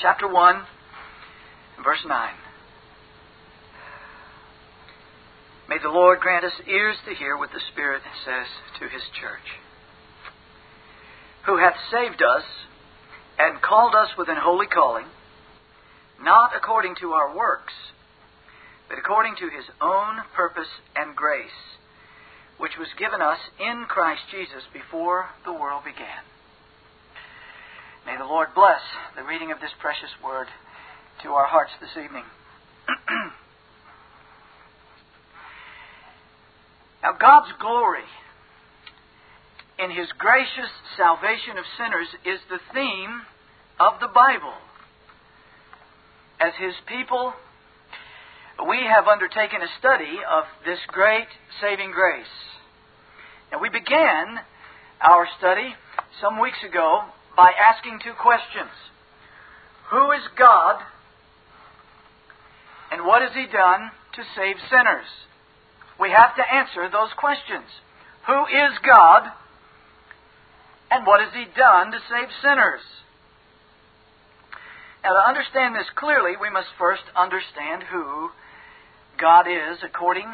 [0.00, 0.62] chapter 1,
[1.84, 2.34] verse 9.
[5.68, 8.46] May the Lord grant us ears to hear what the Spirit says
[8.80, 9.48] to His church.
[11.46, 12.44] Who hath saved us
[13.38, 15.06] and called us with an holy calling,
[16.20, 17.72] not according to our works,
[18.88, 21.78] but according to His own purpose and grace,
[22.58, 26.33] which was given us in Christ Jesus before the world began.
[28.06, 28.82] May the Lord bless
[29.16, 30.46] the reading of this precious word
[31.22, 32.24] to our hearts this evening.
[37.02, 38.04] now, God's glory
[39.78, 43.22] in His gracious salvation of sinners is the theme
[43.80, 44.52] of the Bible.
[46.38, 47.32] As His people,
[48.68, 51.28] we have undertaken a study of this great
[51.62, 52.26] saving grace.
[53.50, 54.40] And we began
[55.00, 55.74] our study
[56.20, 58.70] some weeks ago by asking two questions
[59.90, 60.80] Who is God,
[62.90, 65.06] and what has He done to save sinners?
[65.98, 67.66] We have to answer those questions.
[68.26, 69.30] Who is God,
[70.90, 72.82] and what has He done to save sinners?
[75.02, 78.30] Now, to understand this clearly, we must first understand who
[79.20, 80.26] God is according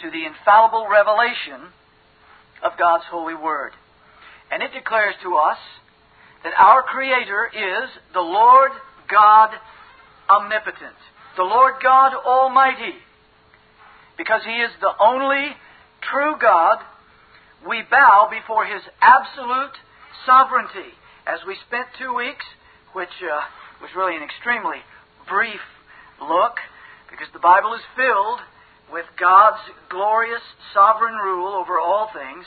[0.00, 1.72] to the infallible revelation
[2.62, 3.72] of God's holy word.
[4.50, 5.58] And it declares to us
[6.44, 8.70] that our Creator is the Lord
[9.10, 9.50] God
[10.30, 10.96] omnipotent,
[11.36, 12.94] the Lord God Almighty.
[14.16, 15.54] Because He is the only
[16.10, 16.78] true God,
[17.66, 19.74] we bow before His absolute
[20.26, 20.94] sovereignty.
[21.26, 22.44] As we spent two weeks,
[22.94, 23.40] which uh,
[23.82, 24.78] was really an extremely
[25.28, 25.60] brief
[26.20, 26.56] look,
[27.10, 28.40] because the Bible is filled
[28.92, 30.42] with God's glorious
[30.72, 32.46] sovereign rule over all things.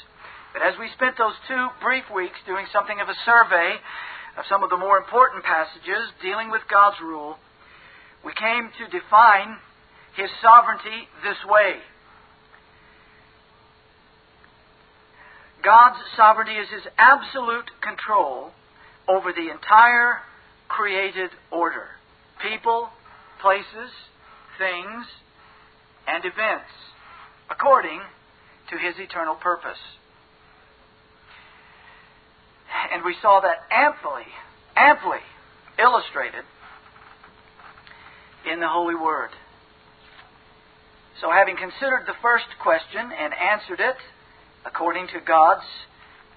[0.54, 3.80] But as we spent those two brief weeks doing something of a survey
[4.38, 7.38] of some of the more important passages dealing with God's rule,
[8.24, 9.58] we came to define
[10.16, 11.80] His sovereignty this way
[15.64, 18.52] God's sovereignty is His absolute control
[19.08, 20.20] over the entire
[20.68, 21.88] created order
[22.42, 22.90] people,
[23.40, 23.92] places,
[24.58, 25.06] things,
[26.08, 26.74] and events,
[27.52, 28.02] according
[28.72, 29.78] to His eternal purpose.
[32.94, 34.24] And we saw that amply,
[34.76, 35.20] amply
[35.78, 36.44] illustrated
[38.52, 39.30] in the Holy Word.
[41.20, 43.98] So, having considered the first question and answered it
[44.66, 45.68] according to God's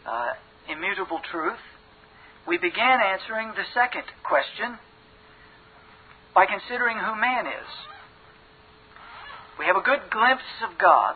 [0.06, 0.34] uh,
[0.68, 1.62] immutable truth,
[2.46, 4.78] we began answering the second question
[6.34, 7.70] by considering who man is.
[9.58, 11.14] We have a good glimpse of God,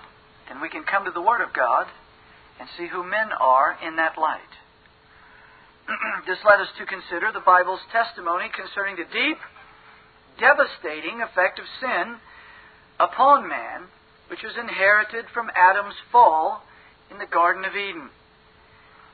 [0.49, 1.87] and we can come to the Word of God
[2.59, 4.41] and see who men are in that light.
[6.27, 9.39] This led us to consider the Bible's testimony concerning the deep,
[10.39, 12.17] devastating effect of sin
[13.01, 13.89] upon man,
[14.29, 16.63] which was inherited from Adam's fall
[17.11, 18.11] in the Garden of Eden.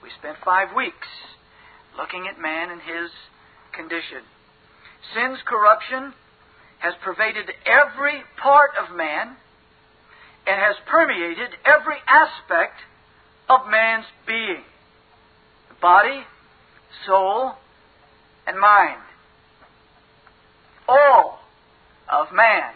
[0.03, 1.09] We spent five weeks
[1.97, 3.11] looking at man and his
[3.73, 4.27] condition.
[5.15, 6.13] Sin's corruption
[6.79, 9.37] has pervaded every part of man
[10.47, 12.83] and has permeated every aspect
[13.49, 14.65] of man's being
[15.69, 16.25] the body,
[17.07, 17.53] soul,
[18.47, 19.01] and mind.
[20.89, 21.41] All
[22.11, 22.73] of man.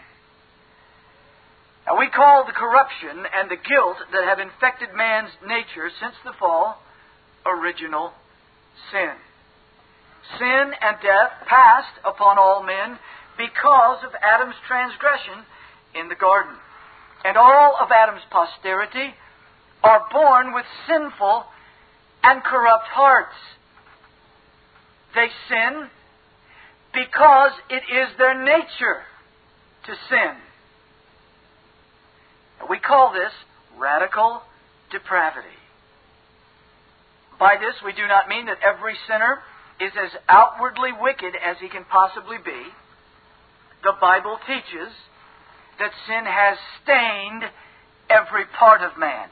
[1.85, 6.33] Now, we call the corruption and the guilt that have infected man's nature since the
[6.37, 6.81] fall
[7.45, 8.11] original
[8.91, 9.13] sin.
[10.37, 12.99] Sin and death passed upon all men
[13.37, 15.45] because of Adam's transgression
[15.95, 16.53] in the garden.
[17.25, 19.15] And all of Adam's posterity
[19.83, 21.45] are born with sinful
[22.23, 23.35] and corrupt hearts.
[25.15, 25.89] They sin
[26.93, 29.03] because it is their nature
[29.85, 30.35] to sin.
[32.69, 33.31] We call this
[33.77, 34.41] radical
[34.91, 35.47] depravity.
[37.39, 39.39] By this, we do not mean that every sinner
[39.79, 42.63] is as outwardly wicked as he can possibly be.
[43.83, 44.91] The Bible teaches
[45.79, 47.43] that sin has stained
[48.09, 49.29] every part of man.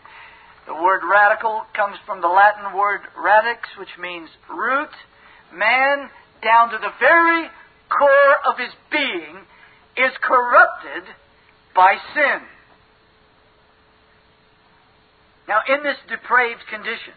[0.68, 4.92] The word radical comes from the Latin word radix, which means root.
[5.54, 6.10] Man,
[6.44, 7.48] down to the very
[7.90, 9.38] core of his being,
[9.98, 11.04] is corrupted
[11.76, 12.42] by sin.
[15.48, 17.14] Now, in this depraved condition,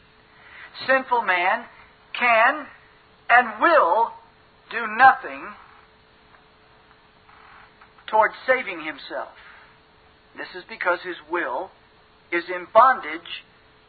[0.87, 1.65] sinful man
[2.19, 2.67] can
[3.29, 4.13] and will
[4.71, 5.53] do nothing
[8.07, 9.35] toward saving himself.
[10.37, 11.71] This is because his will
[12.33, 13.45] is in bondage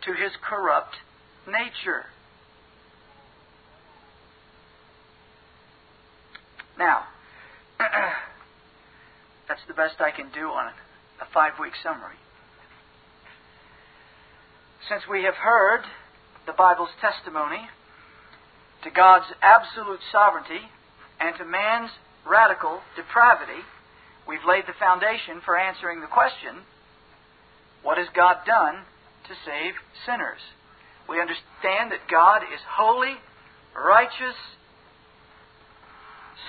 [0.05, 0.95] to his corrupt
[1.47, 2.05] nature.
[6.77, 7.03] Now,
[9.47, 10.71] that's the best I can do on
[11.21, 12.15] a five week summary.
[14.89, 15.81] Since we have heard
[16.45, 17.62] the Bible's testimony
[18.83, 20.62] to God's absolute sovereignty
[21.19, 21.91] and to man's
[22.27, 23.62] radical depravity,
[24.27, 26.65] we've laid the foundation for answering the question
[27.83, 28.75] what has God done
[29.27, 29.74] to save
[30.06, 30.41] sinners?
[31.09, 33.15] We understand that God is holy,
[33.75, 34.38] righteous,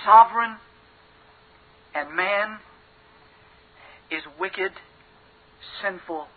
[0.05, 0.57] sovereign,
[1.95, 2.59] and man
[4.11, 4.71] is wicked,
[5.81, 6.27] sinful,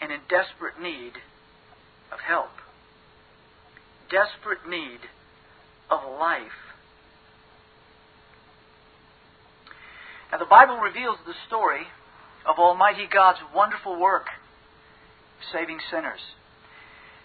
[0.00, 1.12] and in desperate need
[2.12, 2.50] of help.
[4.10, 5.00] Desperate need
[5.90, 6.66] of life.
[10.30, 11.86] Now, the Bible reveals the story
[12.46, 14.26] of Almighty God's wonderful work
[15.52, 16.20] saving sinners.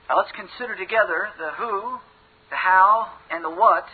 [0.10, 2.00] Now, let's consider together the who,
[2.50, 3.86] the how, and the what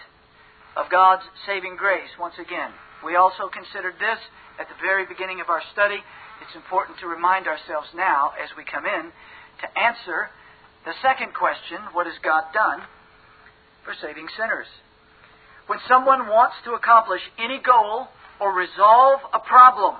[0.77, 2.69] of God's saving grace once again.
[3.03, 4.21] We also considered this
[4.61, 5.97] at the very beginning of our study.
[6.45, 10.29] It's important to remind ourselves now, as we come in, to answer
[10.85, 12.85] the second question what has God done
[13.83, 14.69] for saving sinners?
[15.65, 18.07] When someone wants to accomplish any goal
[18.39, 19.97] or resolve a problem,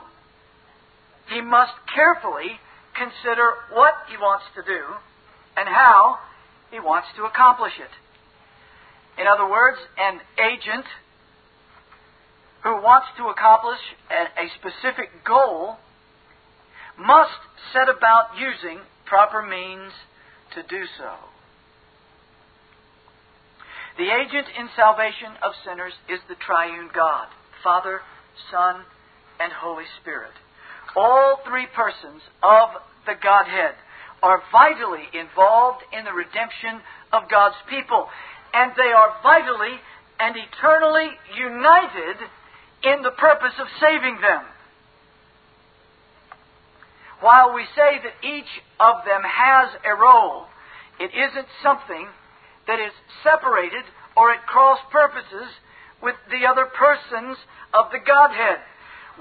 [1.33, 2.62] he must carefully
[2.94, 4.81] consider what he wants to do
[5.57, 6.18] and how
[6.71, 7.91] he wants to accomplish it.
[9.17, 10.85] In other words, an agent
[12.63, 13.79] who wants to accomplish
[14.11, 15.77] a, a specific goal
[16.99, 17.39] must
[17.73, 19.91] set about using proper means
[20.55, 21.13] to do so.
[23.97, 27.27] The agent in salvation of sinners is the triune God,
[27.63, 28.01] Father,
[28.51, 28.85] Son,
[29.39, 30.33] and Holy Spirit.
[30.95, 32.69] All three persons of
[33.05, 33.73] the Godhead
[34.21, 36.81] are vitally involved in the redemption
[37.13, 38.07] of God's people,
[38.53, 39.77] and they are vitally
[40.19, 42.17] and eternally united
[42.83, 44.44] in the purpose of saving them.
[47.21, 48.49] While we say that each
[48.79, 50.45] of them has a role,
[50.99, 52.07] it isn't something
[52.67, 53.83] that is separated
[54.15, 55.49] or at cross purposes
[56.01, 57.38] with the other persons
[57.73, 58.61] of the Godhead.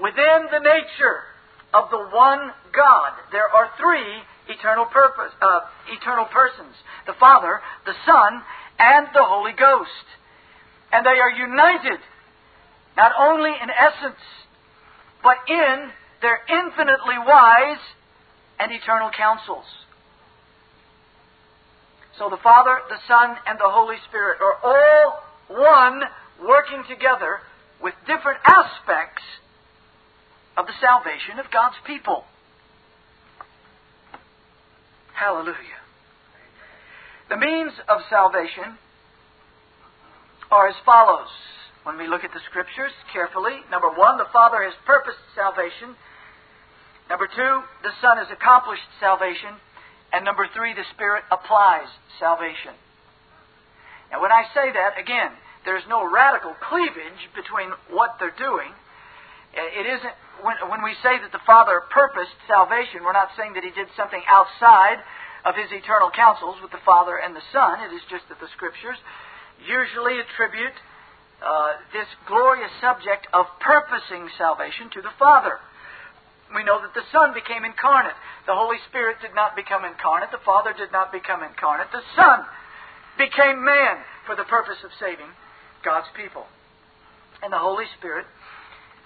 [0.01, 1.25] Within the nature
[1.73, 6.75] of the one God, there are three eternal purpose, uh, eternal persons:
[7.07, 8.41] the Father, the Son,
[8.79, 10.07] and the Holy Ghost,
[10.91, 11.99] and they are united
[12.95, 14.19] not only in essence,
[15.21, 15.89] but in
[16.21, 17.81] their infinitely wise
[18.59, 19.65] and eternal counsels.
[22.17, 26.01] So the Father, the Son, and the Holy Spirit are all one
[26.41, 27.39] working together
[27.81, 29.21] with different aspects
[30.57, 32.25] of the salvation of God's people.
[35.13, 35.76] Hallelujah.
[37.29, 38.79] The means of salvation
[40.49, 41.27] are as follows
[41.83, 43.59] when we look at the Scriptures carefully.
[43.69, 45.95] Number one, the Father has purposed salvation.
[47.09, 47.53] Number two,
[47.83, 49.59] the Son has accomplished salvation.
[50.13, 51.87] And number three, the Spirit applies
[52.19, 52.71] salvation.
[54.11, 55.35] Now, when I say that, again,
[55.65, 58.71] there's no radical cleavage between what they're doing.
[59.51, 60.15] It isn't,
[60.47, 63.91] when, when we say that the Father purposed salvation, we're not saying that He did
[63.99, 65.03] something outside
[65.45, 67.81] of His eternal counsels with the Father and the Son.
[67.85, 68.97] It is just that the Scriptures
[69.65, 70.75] usually attribute
[71.41, 75.61] uh, this glorious subject of purposing salvation to the Father.
[76.55, 78.15] We know that the Son became incarnate.
[78.47, 80.31] The Holy Spirit did not become incarnate.
[80.31, 81.91] The Father did not become incarnate.
[81.91, 82.45] The Son
[83.17, 85.29] became man for the purpose of saving
[85.83, 86.47] God's people.
[87.43, 88.25] And the Holy Spirit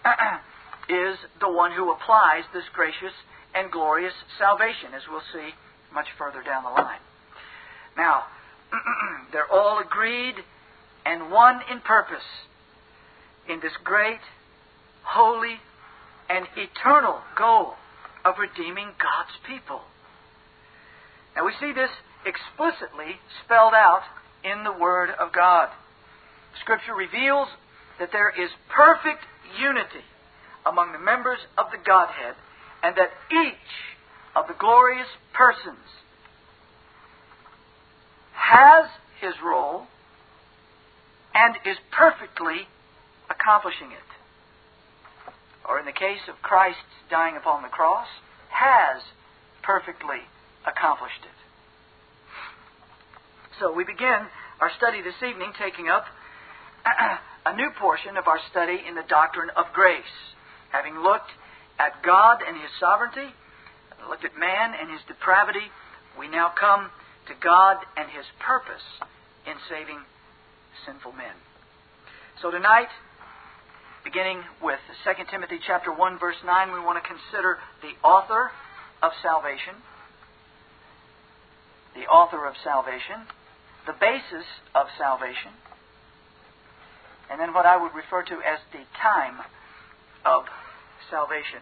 [0.90, 3.16] is the one who applies this gracious
[3.56, 5.52] and glorious salvation, as we'll see
[5.94, 7.00] much further down the line.
[7.98, 8.24] Now,
[9.32, 10.36] they're all agreed
[11.06, 12.24] and one in purpose
[13.50, 14.22] in this great,
[15.04, 15.56] holy,
[16.30, 17.74] and eternal goal
[18.24, 19.82] of redeeming God's people.
[21.36, 21.90] Now we see this
[22.26, 24.04] explicitly spelled out
[24.44, 25.70] in the Word of God.
[26.62, 27.48] Scripture reveals
[28.00, 29.24] that there is perfect
[29.60, 30.06] unity
[30.66, 32.36] among the members of the Godhead,
[32.84, 33.72] and that each
[34.36, 35.78] of the glorious persons
[38.34, 39.88] has his role
[41.34, 42.68] and is perfectly
[43.30, 44.12] accomplishing it
[45.68, 48.08] or in the case of Christ's dying upon the cross,
[48.50, 49.02] has
[49.64, 50.20] perfectly
[50.66, 51.38] accomplished it.
[53.60, 54.28] So we begin
[54.60, 56.06] our study this evening taking up
[57.46, 60.16] a new portion of our study in the doctrine of grace.
[60.72, 61.32] Having looked
[61.78, 63.32] at God and His sovereignty,
[64.10, 65.70] looked at man and his depravity,
[66.17, 66.89] we now come
[67.27, 68.84] to God and His purpose
[69.46, 70.00] in saving
[70.86, 71.36] sinful men.
[72.41, 72.89] So tonight,
[74.03, 78.51] beginning with 2 Timothy chapter 1 verse 9, we want to consider the author
[79.01, 79.75] of salvation.
[81.96, 83.27] The author of salvation,
[83.86, 85.51] the basis of salvation,
[87.29, 89.39] and then what I would refer to as the time
[90.25, 90.46] of
[91.10, 91.60] salvation.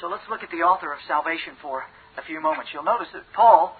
[0.00, 1.84] So let's look at the author of salvation for
[2.18, 2.70] a few moments.
[2.74, 3.76] You'll notice that Paul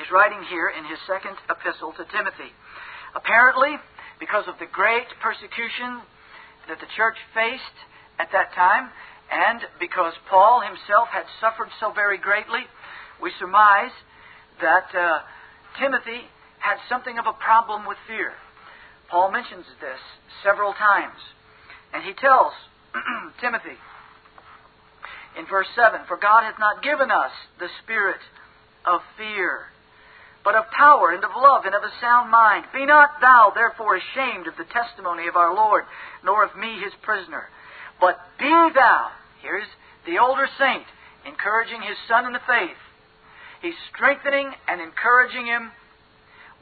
[0.00, 2.52] is writing here in his second epistle to Timothy.
[3.14, 3.76] Apparently,
[4.20, 6.00] because of the great persecution
[6.68, 7.78] that the church faced
[8.18, 8.88] at that time,
[9.28, 12.64] and because Paul himself had suffered so very greatly,
[13.20, 13.92] we surmise
[14.60, 15.20] that uh,
[15.76, 16.24] Timothy
[16.58, 18.32] had something of a problem with fear.
[19.10, 20.00] Paul mentions this
[20.42, 21.20] several times.
[21.92, 22.52] And he tells
[23.40, 23.76] Timothy
[25.36, 28.20] in verse 7 For God hath not given us the spirit
[28.84, 29.66] of fear,
[30.44, 32.64] but of power and of love and of a sound mind.
[32.72, 35.84] Be not thou therefore ashamed of the testimony of our Lord,
[36.24, 37.48] nor of me his prisoner.
[38.00, 39.10] But be thou,
[39.42, 39.68] here's
[40.06, 40.86] the older saint,
[41.26, 42.78] encouraging his son in the faith.
[43.60, 45.72] He's strengthening and encouraging him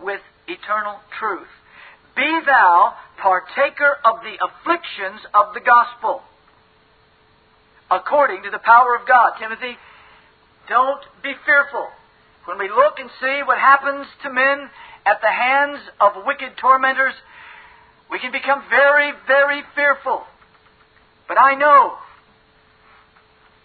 [0.00, 1.48] with eternal truth.
[2.16, 6.22] Be thou partaker of the afflictions of the gospel,
[7.90, 9.34] according to the power of God.
[9.38, 9.76] Timothy,
[10.68, 11.88] don't be fearful.
[12.46, 14.70] When we look and see what happens to men
[15.04, 17.14] at the hands of wicked tormentors,
[18.10, 20.22] we can become very, very fearful.
[21.28, 21.94] But I know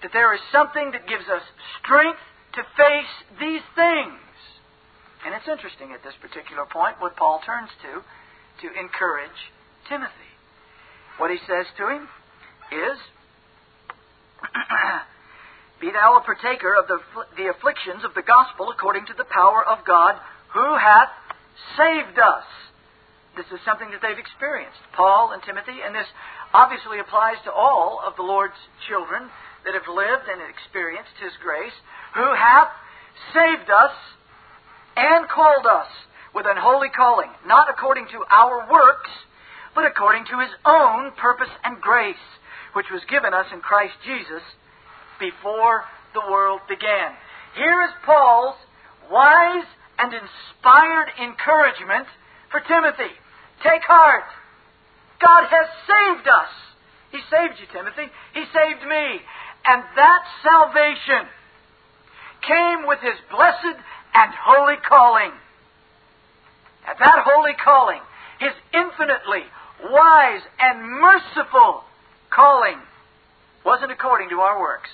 [0.01, 1.45] that there is something that gives us
[1.83, 2.19] strength
[2.53, 4.21] to face these things.
[5.25, 8.01] And it's interesting at this particular point what Paul turns to
[8.65, 9.37] to encourage
[9.87, 10.33] Timothy.
[11.17, 12.09] What he says to him
[12.73, 12.97] is
[15.81, 16.99] Be thou a partaker of the,
[17.37, 20.15] the afflictions of the gospel according to the power of God
[20.53, 21.09] who hath
[21.77, 22.45] saved us.
[23.35, 26.07] This is something that they've experienced, Paul and Timothy, and this
[26.53, 29.31] obviously applies to all of the Lord's children
[29.63, 31.75] that have lived and experienced His grace,
[32.13, 32.69] who hath
[33.33, 33.95] saved us
[34.97, 35.87] and called us
[36.35, 39.11] with an holy calling, not according to our works,
[39.75, 42.19] but according to His own purpose and grace,
[42.73, 44.43] which was given us in Christ Jesus
[45.19, 47.11] before the world began.
[47.55, 48.55] Here is Paul's
[49.11, 49.67] wise
[49.99, 52.07] and inspired encouragement
[52.49, 53.11] for Timothy.
[53.63, 54.25] Take heart.
[55.21, 56.51] God has saved us.
[57.11, 58.07] He saved you, Timothy.
[58.33, 59.21] He saved me.
[59.65, 61.27] And that salvation
[62.41, 63.77] came with his blessed
[64.15, 65.31] and holy calling.
[66.87, 68.01] At that holy calling,
[68.39, 69.45] his infinitely
[69.85, 71.83] wise and merciful
[72.31, 72.79] calling
[73.65, 74.89] wasn't according to our works.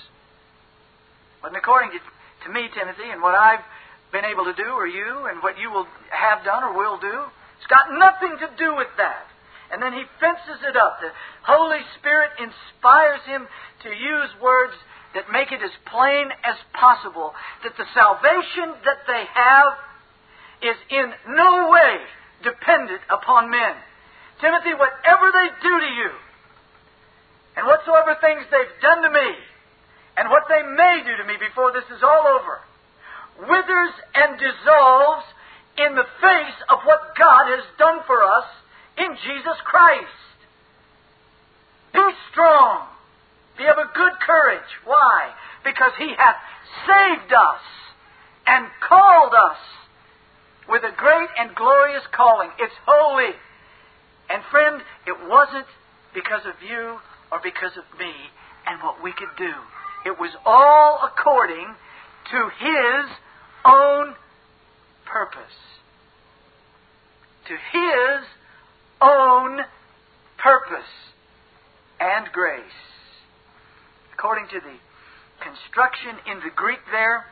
[1.40, 1.98] But according to,
[2.46, 3.64] to me, Timothy, and what I've
[4.12, 7.16] been able to do, or you, and what you will have done or will do,
[7.56, 9.24] it's got nothing to do with that.
[9.70, 11.00] And then he fences it up.
[11.00, 11.12] The
[11.44, 13.46] Holy Spirit inspires him
[13.84, 14.72] to use words
[15.14, 17.32] that make it as plain as possible
[17.64, 19.72] that the salvation that they have
[20.62, 21.96] is in no way
[22.42, 23.76] dependent upon men.
[24.40, 26.10] Timothy, whatever they do to you,
[27.58, 29.30] and whatsoever things they've done to me,
[30.14, 32.62] and what they may do to me before this is all over,
[33.50, 35.26] withers and dissolves
[35.74, 38.46] in the face of what God has done for us
[38.96, 40.22] in Jesus Christ.
[41.92, 42.86] Be strong.
[43.58, 44.70] Be of a good courage.
[44.86, 45.34] Why?
[45.64, 46.38] Because He hath
[46.86, 47.62] saved us
[48.46, 49.58] and called us
[50.68, 52.50] with a great and glorious calling.
[52.60, 53.34] It's holy.
[54.30, 55.66] And friend, it wasn't
[56.14, 56.98] because of you
[57.30, 58.12] or because of me
[58.66, 59.52] and what we could do.
[60.06, 61.74] It was all according
[62.30, 63.10] to His
[63.64, 64.14] own
[65.04, 65.58] purpose.
[67.48, 68.24] To His
[69.00, 69.60] own
[70.38, 70.90] purpose
[72.00, 72.62] and grace.
[74.14, 74.76] According to the
[75.42, 77.24] construction in the Greek there,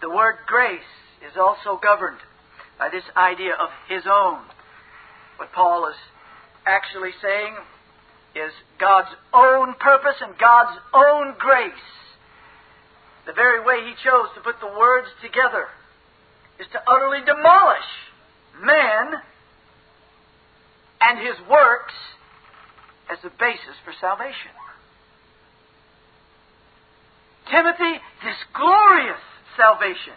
[0.00, 0.80] the word grace
[1.20, 2.20] is also governed
[2.78, 4.40] by this idea of His own.
[5.36, 5.96] What Paul is
[6.66, 7.56] actually saying
[8.34, 11.86] is God's own purpose and God's own grace.
[13.26, 15.66] The very way He chose to put the words together
[16.58, 17.90] is to utterly demolish
[18.62, 19.14] man
[21.00, 21.94] and his works
[23.10, 24.52] as the basis for salvation.
[27.50, 29.24] Timothy, this glorious
[29.56, 30.14] salvation,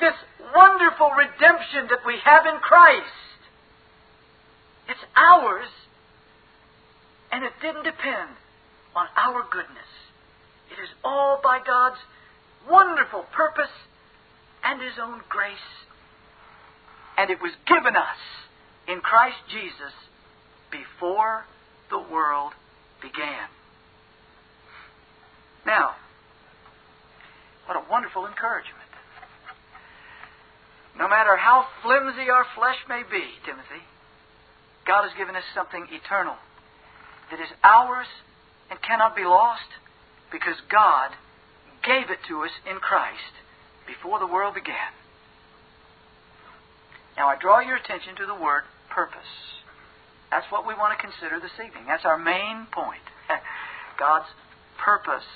[0.00, 0.16] this
[0.56, 3.38] wonderful redemption that we have in Christ,
[4.88, 5.68] it's ours
[7.32, 8.30] and it didn't depend
[8.96, 9.90] on our goodness.
[10.70, 11.98] It is all by God's
[12.68, 13.72] wonderful purpose
[14.64, 15.70] and His own grace.
[17.16, 18.20] And it was given us
[18.86, 19.94] in Christ Jesus
[20.70, 21.44] before
[21.90, 22.52] the world
[23.02, 23.48] began.
[25.66, 25.94] Now,
[27.66, 28.76] what a wonderful encouragement.
[30.98, 33.84] No matter how flimsy our flesh may be, Timothy,
[34.86, 36.34] God has given us something eternal
[37.30, 38.06] that is ours
[38.70, 39.68] and cannot be lost
[40.30, 41.10] because God
[41.84, 43.34] gave it to us in Christ
[43.86, 44.92] before the world began.
[47.16, 49.32] Now, I draw your attention to the word purpose.
[50.30, 51.84] That's what we want to consider this evening.
[51.86, 53.02] That's our main point.
[53.98, 54.28] God's
[54.78, 55.26] purpose.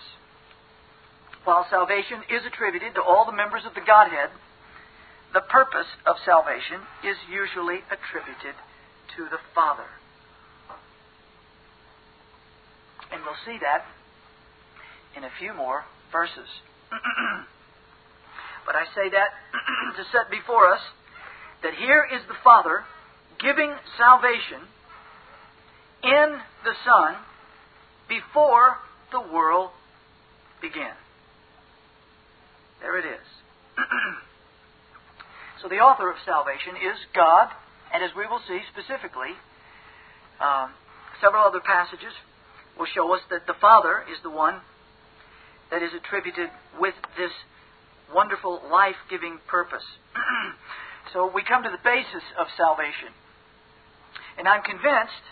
[1.45, 4.31] While salvation is attributed to all the members of the Godhead,
[5.35, 8.55] the purpose of salvation is usually attributed
[9.17, 9.89] to the Father.
[13.13, 13.85] And we'll see that
[15.17, 16.49] in a few more verses.
[18.67, 19.29] but I say that
[19.97, 20.81] to set before us
[21.63, 22.85] that here is the Father
[23.39, 24.65] giving salvation
[26.03, 27.17] in the Son
[28.09, 28.79] before
[29.13, 29.71] the world
[30.61, 30.95] began.
[32.81, 33.27] There it is.
[35.63, 37.49] so the author of salvation is God,
[37.93, 39.37] and as we will see specifically,
[40.41, 40.73] um,
[41.21, 42.13] several other passages
[42.79, 44.61] will show us that the Father is the one
[45.71, 47.33] that is attributed with this
[48.15, 49.85] wonderful life giving purpose.
[51.13, 53.09] so we come to the basis of salvation.
[54.39, 55.25] And I'm convinced,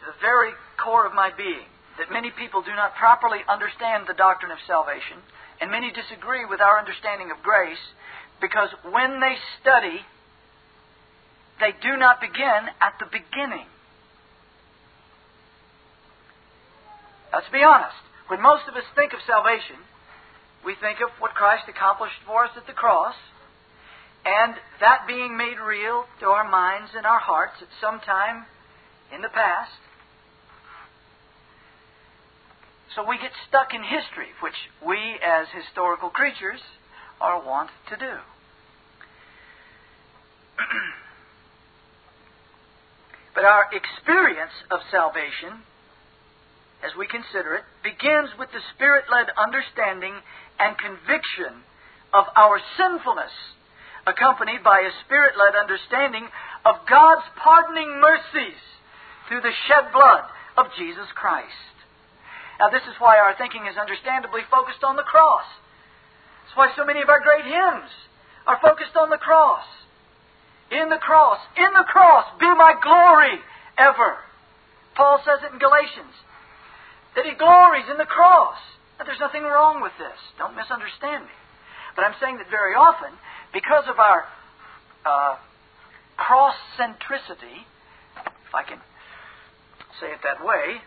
[0.00, 0.52] to the very
[0.82, 1.68] core of my being,
[1.98, 5.18] that many people do not properly understand the doctrine of salvation,
[5.60, 7.82] and many disagree with our understanding of grace
[8.40, 10.00] because when they study,
[11.60, 13.66] they do not begin at the beginning.
[17.32, 17.96] Let's be honest.
[18.28, 19.76] When most of us think of salvation,
[20.64, 23.14] we think of what Christ accomplished for us at the cross,
[24.24, 28.46] and that being made real to our minds and our hearts at some time
[29.14, 29.70] in the past.
[32.94, 36.60] So we get stuck in history, which we as historical creatures
[37.20, 38.16] are wont to do.
[43.34, 45.62] but our experience of salvation
[46.84, 50.14] as we consider it, begins with the Spirit led understanding
[50.58, 51.66] and conviction
[52.14, 53.34] of our sinfulness,
[54.06, 56.26] accompanied by a Spirit led understanding
[56.64, 58.58] of God's pardoning mercies
[59.26, 60.24] through the shed blood
[60.56, 61.66] of Jesus Christ.
[62.58, 65.46] Now, this is why our thinking is understandably focused on the cross.
[66.46, 67.90] That's why so many of our great hymns
[68.46, 69.66] are focused on the cross.
[70.70, 73.38] In the cross, in the cross, be my glory
[73.78, 74.18] ever.
[74.96, 76.14] Paul says it in Galatians
[77.18, 78.62] that he glories in the cross.
[78.94, 80.14] Now, there's nothing wrong with this.
[80.38, 81.34] Don't misunderstand me.
[81.98, 83.10] But I'm saying that very often,
[83.52, 84.22] because of our
[85.02, 85.34] uh,
[86.14, 87.66] cross centricity,
[88.22, 88.78] if I can
[89.98, 90.78] say it that way,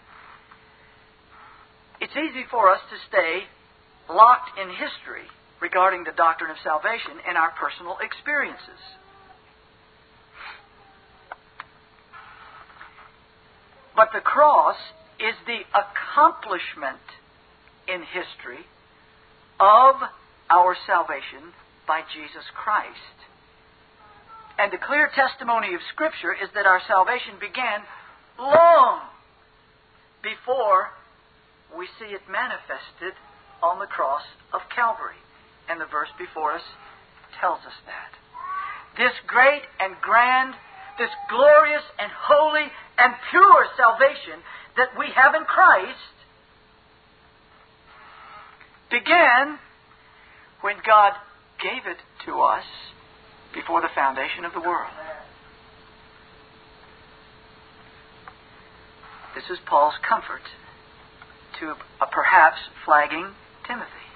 [1.99, 3.43] it's easy for us to stay
[4.07, 5.27] locked in history
[5.59, 8.79] regarding the doctrine of salvation and our personal experiences.
[13.97, 14.77] But the cross
[15.21, 17.05] is the accomplishment
[17.87, 18.65] in history
[19.59, 19.95] of
[20.49, 21.53] our salvation
[21.87, 23.17] by Jesus Christ.
[24.57, 27.81] And the clear testimony of Scripture is that our salvation began
[28.37, 29.01] long
[30.21, 30.91] before
[31.77, 33.13] we see it manifested
[33.63, 35.17] on the cross of Calvary.
[35.69, 36.65] And the verse before us
[37.39, 38.11] tells us that.
[38.97, 40.53] This great and grand,
[40.99, 42.67] this glorious and holy
[43.01, 44.37] and pure salvation
[44.77, 46.13] that we have in Christ
[48.91, 49.57] began
[50.61, 51.13] when God
[51.57, 52.65] gave it to us
[53.53, 54.93] before the foundation of the world.
[59.33, 60.45] This is Paul's comfort
[61.59, 63.33] to a perhaps flagging
[63.65, 64.07] Timothy.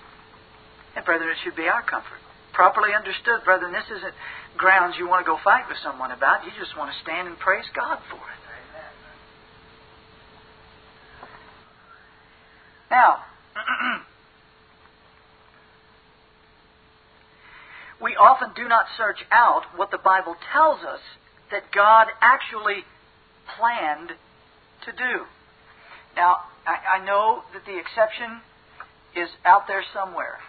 [0.95, 2.21] And, brethren, it should be our comfort.
[2.53, 4.13] Properly understood, brethren, this isn't
[4.57, 6.45] grounds you want to go fight with someone about.
[6.45, 8.44] You just want to stand and praise God for it.
[12.89, 13.23] Now,
[18.01, 20.99] we often do not search out what the Bible tells us
[21.51, 22.83] that God actually
[23.57, 24.11] planned
[24.85, 25.25] to do.
[26.15, 28.41] Now, I, I know that the exception
[29.15, 30.39] is out there somewhere.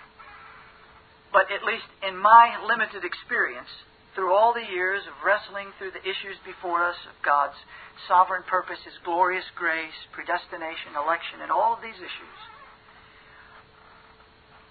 [1.33, 3.69] But at least in my limited experience,
[4.17, 7.61] through all the years of wrestling through the issues before us of God's
[8.09, 12.39] sovereign purpose, His glorious grace, predestination, election, and all of these issues,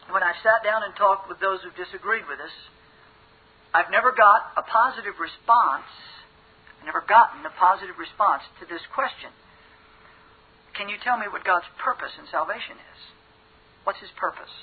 [0.10, 2.54] when I've sat down and talked with those who've disagreed with us,
[3.74, 5.86] I've never got a positive response
[6.86, 9.34] I've never gotten a positive response to this question.
[10.78, 13.00] Can you tell me what God's purpose in salvation is?
[13.90, 14.54] What's His purpose?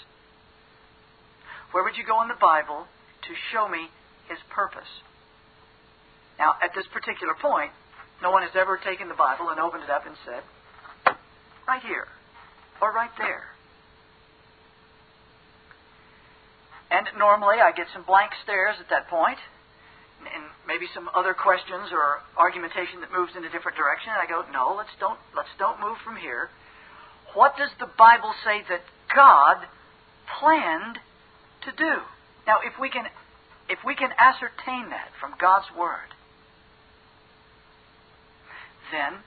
[1.75, 3.91] Where would you go in the Bible to show me
[4.29, 4.89] His purpose?
[6.39, 7.71] Now, at this particular point,
[8.23, 10.43] no one has ever taken the Bible and opened it up and said,
[11.67, 12.07] right here,
[12.81, 13.45] or right there.
[16.91, 19.39] And normally I get some blank stares at that point,
[20.23, 24.13] and maybe some other questions or argumentation that moves in a different direction.
[24.13, 26.51] And I go, no, let's don't let's don't move from here.
[27.35, 29.67] What does the Bible say that God
[30.39, 31.01] planned
[31.65, 32.05] to do?
[32.47, 33.09] Now, if we can
[33.73, 36.13] if we can ascertain that from God's word,
[38.93, 39.25] then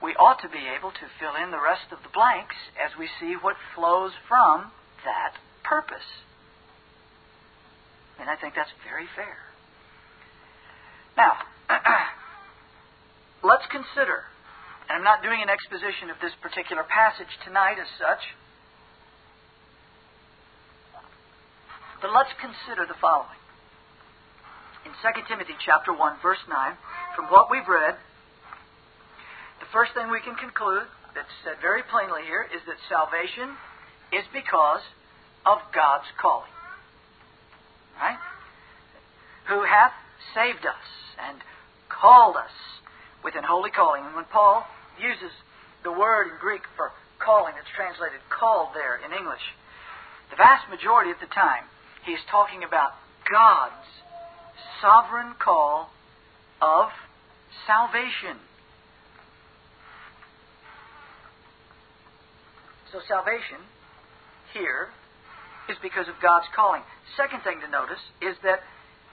[0.00, 3.12] we ought to be able to fill in the rest of the blanks as we
[3.20, 4.72] see what flows from
[5.04, 6.24] that purpose.
[8.18, 9.36] And I think that's very fair.
[11.12, 11.44] Now,
[13.44, 14.24] let's consider,
[14.88, 18.24] and I'm not doing an exposition of this particular passage tonight as such,
[22.02, 23.38] but let's consider the following.
[24.82, 26.58] In 2 Timothy chapter 1 verse 9,
[27.14, 27.94] from what we've read,
[29.62, 33.54] the first thing we can conclude that's said very plainly here is that salvation
[34.10, 34.82] is because
[35.46, 36.50] of God's calling.
[37.94, 38.18] Right?
[39.46, 39.94] Who hath
[40.34, 40.86] saved us
[41.22, 41.38] and
[41.86, 42.50] called us
[43.22, 44.02] with an holy calling.
[44.02, 44.66] And when Paul
[44.98, 45.30] uses
[45.86, 46.90] the word in Greek for
[47.22, 49.42] calling, it's translated called there in English,
[50.34, 51.70] the vast majority of the time
[52.04, 52.92] he is talking about
[53.30, 53.86] God's
[54.80, 55.90] sovereign call
[56.60, 56.88] of
[57.66, 58.38] salvation.
[62.92, 63.62] So salvation
[64.52, 64.88] here
[65.68, 66.82] is because of God's calling.
[67.16, 68.60] Second thing to notice is that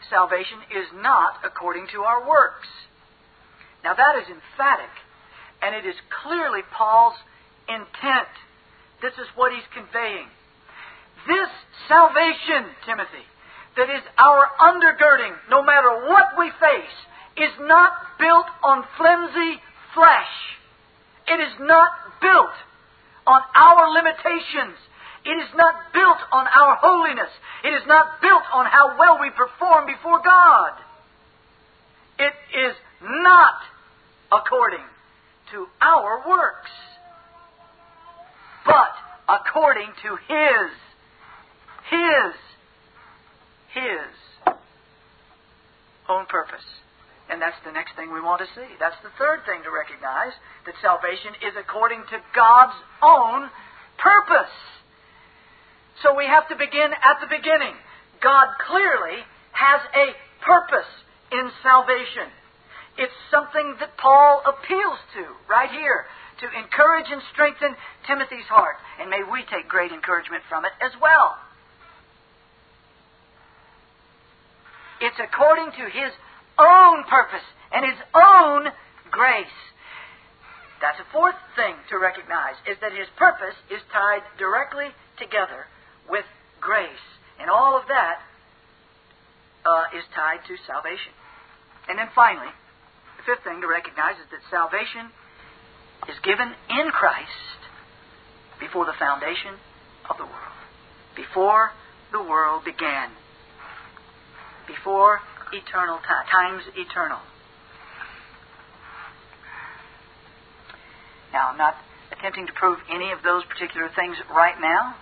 [0.09, 2.67] salvation is not according to our works.
[3.83, 4.91] Now that is emphatic,
[5.61, 7.15] and it is clearly Paul's
[7.69, 8.27] intent.
[9.01, 10.27] This is what he's conveying.
[11.27, 11.49] This
[11.87, 13.25] salvation, Timothy,
[13.77, 16.97] that is our undergirding, no matter what we face,
[17.37, 19.61] is not built on flimsy
[19.93, 20.33] flesh.
[21.27, 22.55] It is not built
[23.27, 24.75] on our limitations.
[25.25, 27.29] It is not built on our holiness.
[27.63, 30.71] It is not built on how well we perform before God.
[32.17, 33.55] It is not
[34.31, 34.85] according
[35.51, 36.71] to our works,
[38.65, 38.91] but
[39.27, 40.71] according to His,
[41.89, 42.33] His,
[43.73, 44.53] His
[46.09, 46.65] own purpose.
[47.29, 48.65] And that's the next thing we want to see.
[48.81, 50.33] That's the third thing to recognize
[50.65, 53.49] that salvation is according to God's own
[54.01, 54.55] purpose.
[56.01, 57.77] So we have to begin at the beginning.
[58.23, 59.21] God clearly
[59.53, 60.89] has a purpose
[61.31, 62.33] in salvation.
[62.97, 66.09] It's something that Paul appeals to right here
[66.41, 67.75] to encourage and strengthen
[68.07, 68.81] Timothy's heart.
[68.99, 71.37] And may we take great encouragement from it as well.
[75.01, 76.11] It's according to his
[76.59, 78.67] own purpose and his own
[79.11, 79.59] grace.
[80.81, 84.87] That's a fourth thing to recognize is that his purpose is tied directly
[85.19, 85.67] together
[86.09, 86.25] with
[86.59, 87.03] grace.
[87.39, 88.19] And all of that
[89.65, 91.11] uh, is tied to salvation.
[91.87, 92.51] And then finally,
[93.17, 95.11] the fifth thing to recognize is that salvation
[96.07, 97.59] is given in Christ
[98.59, 99.59] before the foundation
[100.09, 100.59] of the world.
[101.15, 101.71] Before
[102.11, 103.11] the world began.
[104.69, 105.19] Before
[105.51, 107.17] eternal time, times eternal.
[111.33, 111.73] Now, I'm not
[112.13, 114.93] attempting to prove any of those particular things right now.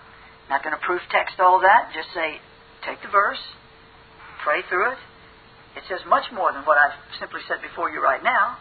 [0.48, 1.92] Not going to proof text all that.
[1.92, 2.40] Just say,
[2.88, 3.40] take the verse,
[4.44, 5.00] pray through it.
[5.76, 8.56] It says much more than what I've simply said before you right now.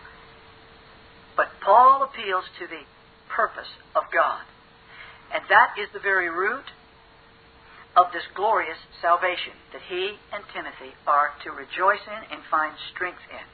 [1.35, 2.83] But Paul appeals to the
[3.31, 4.43] purpose of God.
[5.33, 6.67] And that is the very root
[7.97, 13.25] of this glorious salvation that he and Timothy are to rejoice in and find strength
[13.33, 13.45] in.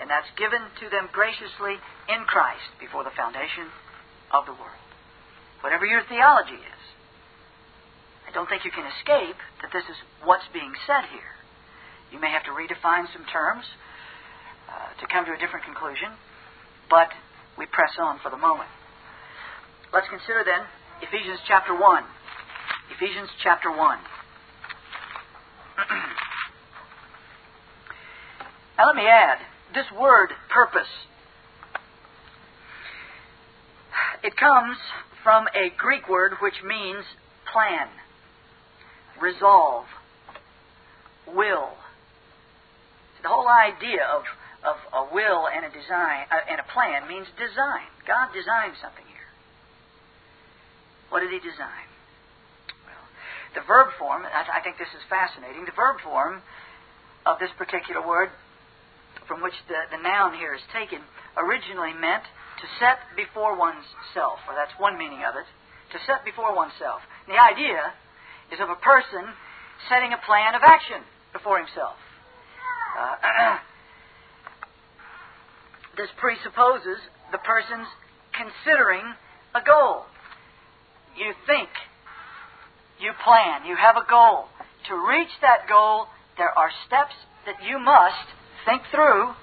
[0.00, 1.76] And that's given to them graciously
[2.08, 3.68] in Christ before the foundation
[4.32, 4.80] of the world.
[5.60, 6.82] Whatever your theology is,
[8.24, 11.36] I don't think you can escape that this is what's being said here.
[12.08, 13.68] You may have to redefine some terms
[14.64, 16.16] uh, to come to a different conclusion,
[16.88, 17.12] but
[17.60, 18.72] we press on for the moment.
[19.92, 20.64] Let's consider then
[21.04, 21.82] Ephesians chapter 1.
[22.90, 23.78] Ephesians chapter 1.
[28.78, 29.38] now let me add
[29.74, 30.90] this word purpose.
[34.22, 34.76] It comes
[35.22, 37.04] from a Greek word which means
[37.52, 37.88] plan
[39.20, 39.84] resolve,
[41.28, 41.70] will.
[43.22, 44.24] The whole idea of,
[44.64, 47.86] of a will and a design uh, and a plan means design.
[48.06, 49.28] God designed something here.
[51.10, 51.89] What did He design?
[53.54, 55.64] The verb form, I, I think this is fascinating.
[55.66, 56.42] The verb form
[57.26, 58.30] of this particular word,
[59.26, 61.02] from which the, the noun here is taken,
[61.36, 62.24] originally meant
[62.62, 65.48] to set before one's self, or that's one meaning of it,
[65.92, 67.02] to set before oneself.
[67.26, 67.92] And the idea
[68.52, 69.26] is of a person
[69.88, 71.96] setting a plan of action before himself.
[72.98, 73.56] Uh,
[75.96, 76.98] this presupposes
[77.32, 77.86] the person's
[78.34, 79.02] considering
[79.54, 80.06] a goal.
[81.16, 81.68] You think,
[83.00, 84.46] you plan, you have a goal.
[84.88, 87.14] To reach that goal, there are steps
[87.46, 88.28] that you must
[88.64, 89.34] think through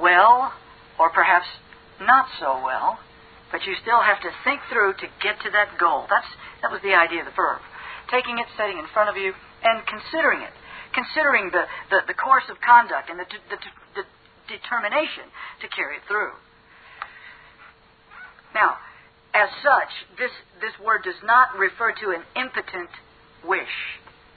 [0.00, 0.52] well,
[0.98, 1.46] or perhaps
[2.00, 2.98] not so well,
[3.50, 6.06] but you still have to think through to get to that goal.
[6.08, 6.28] That's,
[6.62, 7.60] that was the idea of the verb.
[8.10, 9.32] Taking it, setting it in front of you,
[9.64, 10.52] and considering it.
[10.92, 13.58] Considering the, the, the course of conduct and the, the,
[13.96, 14.04] the
[14.48, 15.28] determination
[15.60, 16.32] to carry it through.
[18.54, 18.76] Now,
[19.38, 22.90] as such, this, this word does not refer to an impotent
[23.46, 23.76] wish.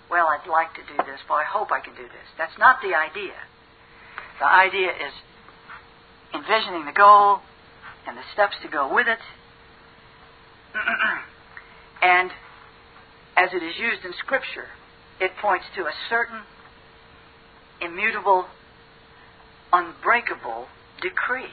[0.09, 2.27] Well, I'd like to do this, but I hope I can do this.
[2.37, 3.33] That's not the idea.
[4.39, 5.13] The idea is
[6.33, 7.39] envisioning the goal
[8.05, 9.19] and the steps to go with it.
[12.01, 12.29] and
[13.37, 14.69] as it is used in Scripture,
[15.19, 16.41] it points to a certain
[17.81, 18.45] immutable,
[19.73, 20.67] unbreakable
[21.01, 21.49] decree.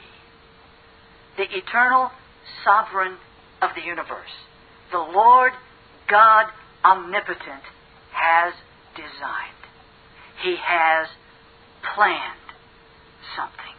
[1.37, 2.11] The eternal
[2.63, 3.17] sovereign
[3.61, 4.33] of the universe,
[4.91, 5.51] the Lord
[6.09, 6.45] God
[6.83, 7.63] omnipotent,
[8.11, 8.53] has
[8.95, 9.63] designed.
[10.43, 11.07] He has
[11.95, 12.39] planned
[13.35, 13.75] something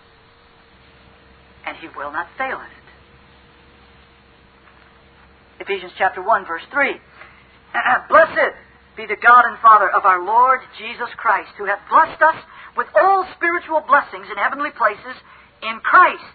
[1.67, 2.89] and he will not fail in it.
[5.61, 6.97] Ephesians chapter 1, verse 3.
[8.09, 8.57] Blessed
[8.97, 12.37] be the God and Father of our Lord Jesus Christ, who hath blessed us
[12.77, 15.17] with all spiritual blessings in heavenly places
[15.63, 16.35] in Christ,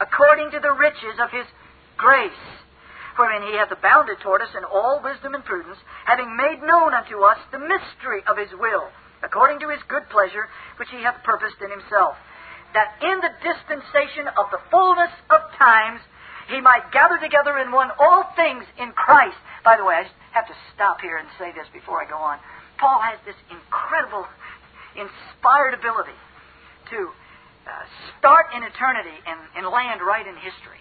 [0.00, 1.46] according to the riches of his
[1.96, 2.44] grace,
[3.16, 7.20] wherein he hath abounded toward us in all wisdom and prudence, having made known unto
[7.22, 8.88] us the mystery of his will,
[9.22, 12.16] according to his good pleasure, which he hath purposed in himself
[12.74, 16.00] that in the dispensation of the fullness of times
[16.48, 19.38] he might gather together in one all things in Christ.
[19.64, 22.38] By the way, I have to stop here and say this before I go on.
[22.78, 24.26] Paul has this incredible,
[24.96, 26.16] inspired ability
[26.90, 27.10] to
[27.66, 27.84] uh,
[28.18, 30.80] start in eternity and, and land right in history.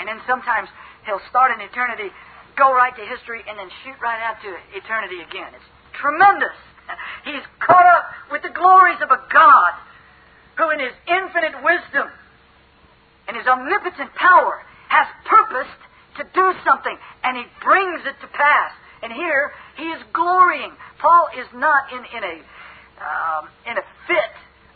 [0.00, 0.68] And then sometimes
[1.04, 2.08] he'll start in eternity,
[2.56, 5.52] go right to history, and then shoot right out to eternity again.
[5.52, 6.56] It's tremendous.
[7.28, 9.72] He's caught up with the glories of a God
[10.56, 12.08] who in his infinite wisdom
[13.28, 15.82] and his omnipotent power has purposed
[16.18, 18.72] to do something, and he brings it to pass.
[19.02, 20.72] And here he is glorying.
[20.98, 22.36] Paul is not in, in a
[22.98, 24.34] um, in a fit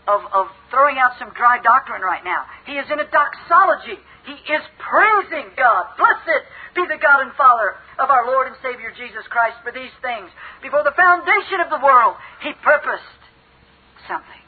[0.09, 2.45] of, of throwing out some dry doctrine right now.
[2.67, 3.99] He is in a doxology.
[4.27, 5.95] He is praising God.
[5.99, 9.93] Blessed be the God and Father of our Lord and Savior Jesus Christ for these
[10.01, 10.31] things.
[10.62, 13.23] Before the foundation of the world, He purposed
[14.07, 14.43] something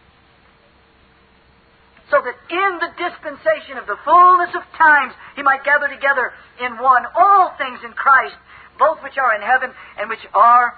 [2.11, 6.77] so that in the dispensation of the fullness of times he might gather together in
[6.79, 8.37] one all things in Christ,
[8.79, 10.75] both which are in heaven and which are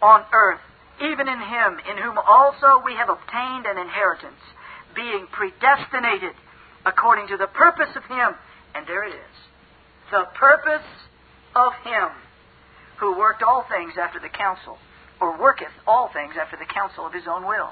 [0.00, 0.60] on earth,
[1.00, 4.40] even in him, in whom also we have obtained an inheritance,
[4.94, 6.36] being predestinated
[6.84, 8.36] according to the purpose of him.
[8.74, 9.36] And there it is.
[10.10, 10.86] The purpose
[11.56, 12.08] of him
[12.98, 14.76] who worked all things after the counsel,
[15.20, 17.70] or worketh all things after the counsel of his own will.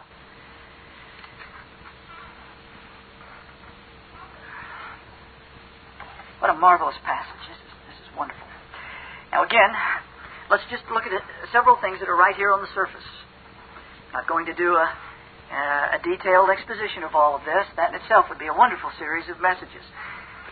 [6.38, 7.42] What a marvelous passage.
[7.48, 8.46] This is, this is wonderful.
[9.32, 9.70] Now, again,
[10.50, 13.04] let's just look at it, several things that are right here on the surface.
[14.08, 17.68] I'm not going to do a, uh, a detailed exposition of all of this.
[17.76, 19.84] That in itself would be a wonderful series of messages.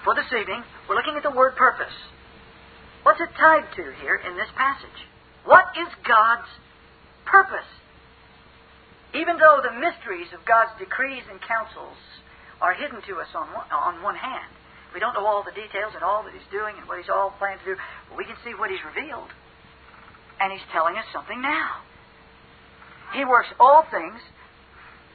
[0.05, 1.95] For this evening, we're looking at the word purpose.
[3.03, 5.01] What's it tied to here in this passage?
[5.45, 6.51] What is God's
[7.25, 7.67] purpose?
[9.15, 11.97] Even though the mysteries of God's decrees and counsels
[12.61, 14.51] are hidden to us on one, on one hand,
[14.93, 17.33] we don't know all the details and all that He's doing and what He's all
[17.39, 17.81] planned to do,
[18.11, 19.31] but we can see what He's revealed.
[20.41, 21.83] And He's telling us something now.
[23.15, 24.21] He works all things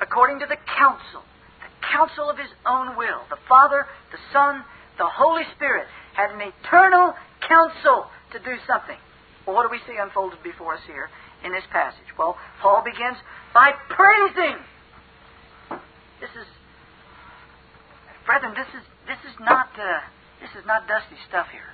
[0.02, 1.22] according to the counsel,
[1.62, 3.22] the counsel of his own will.
[3.30, 4.66] The Father, the Son,
[4.98, 7.14] the Holy Spirit had an eternal
[7.48, 8.98] counsel to do something.
[9.46, 11.10] Well, what do we see unfolded before us here
[11.46, 12.10] in this passage?
[12.18, 13.18] Well, Paul begins
[13.54, 14.58] by praising.
[16.20, 16.48] This is,
[18.26, 20.06] brethren, this is this is not uh,
[20.42, 21.74] this is not dusty stuff here.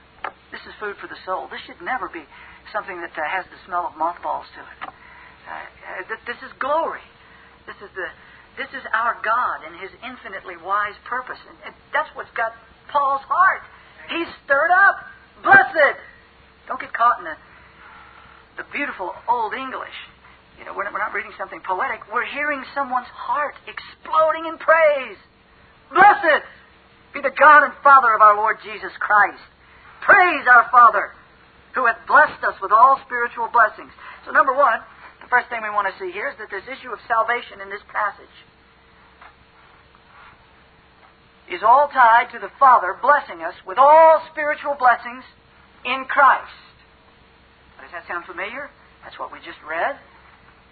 [0.52, 1.52] This is food for the soul.
[1.52, 2.24] This should never be
[2.72, 4.80] something that uh, has the smell of mothballs to it.
[4.88, 7.04] Uh, this is glory.
[7.66, 8.08] This is the
[8.58, 12.58] this is our God and His infinitely wise purpose, and, and that's what's got
[12.90, 13.62] Paul's heart.
[14.10, 14.98] He's stirred up.
[15.44, 15.98] Blessed.
[16.66, 17.38] Don't get caught in the
[18.58, 19.94] the beautiful old English.
[20.58, 22.02] You know, we're not, we're not reading something poetic.
[22.10, 25.22] We're hearing someone's heart exploding in praise.
[25.94, 26.42] Blessed
[27.14, 29.42] be the God and Father of our Lord Jesus Christ.
[30.02, 31.14] Praise our Father
[31.78, 33.94] who hath blessed us with all spiritual blessings.
[34.26, 34.82] So, number one,
[35.22, 37.70] the first thing we want to see here is that this issue of salvation in
[37.70, 38.34] this passage
[41.54, 45.22] is all tied to the Father blessing us with all spiritual blessings
[45.86, 46.66] in Christ.
[47.78, 48.74] Does that sound familiar?
[49.06, 50.02] That's what we just read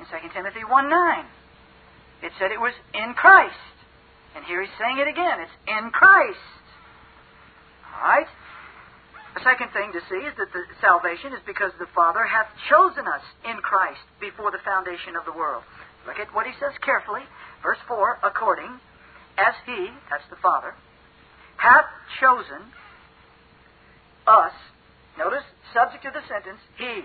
[0.01, 2.25] in 2 Timothy 1 9.
[2.25, 3.53] It said it was in Christ.
[4.33, 5.37] And here he's saying it again.
[5.39, 6.49] It's in Christ.
[7.93, 8.27] All right?
[9.35, 13.05] The second thing to see is that the salvation is because the Father hath chosen
[13.07, 15.63] us in Christ before the foundation of the world.
[16.07, 17.23] Look at what he says carefully.
[17.61, 18.79] Verse 4 according
[19.37, 20.73] as he, that's the Father,
[21.57, 21.85] hath
[22.19, 22.71] chosen
[24.25, 24.55] us
[25.17, 27.03] Notice, subject to the sentence, he.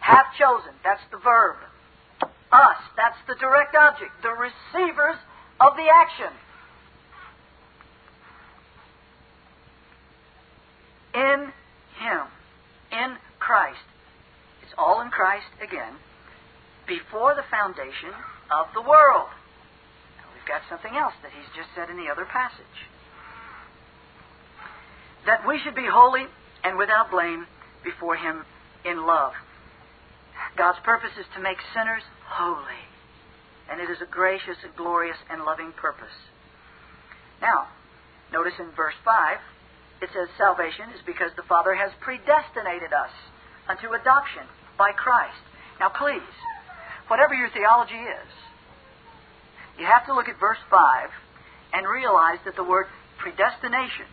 [0.00, 1.56] Hath chosen, that's the verb.
[2.50, 5.18] Us, that's the direct object, the receivers
[5.62, 6.30] of the action.
[11.14, 11.52] In
[12.02, 12.26] Him,
[12.90, 13.86] in Christ.
[14.62, 15.94] It's all in Christ again,
[16.86, 18.10] before the foundation
[18.50, 19.30] of the world.
[20.18, 22.78] Now, we've got something else that He's just said in the other passage.
[25.26, 26.26] That we should be holy
[26.64, 27.46] and without blame
[27.84, 28.44] before Him
[28.84, 29.32] in love.
[30.56, 32.82] God's purpose is to make sinners holy,
[33.70, 36.14] and it is a gracious and glorious and loving purpose.
[37.40, 37.68] Now,
[38.32, 39.38] notice in verse 5,
[40.02, 43.12] it says salvation is because the Father has predestinated us
[43.68, 44.44] unto adoption
[44.76, 45.40] by Christ.
[45.80, 46.34] Now, please,
[47.08, 48.30] whatever your theology is,
[49.78, 51.10] you have to look at verse 5
[51.72, 52.86] and realize that the word
[53.18, 54.06] predestination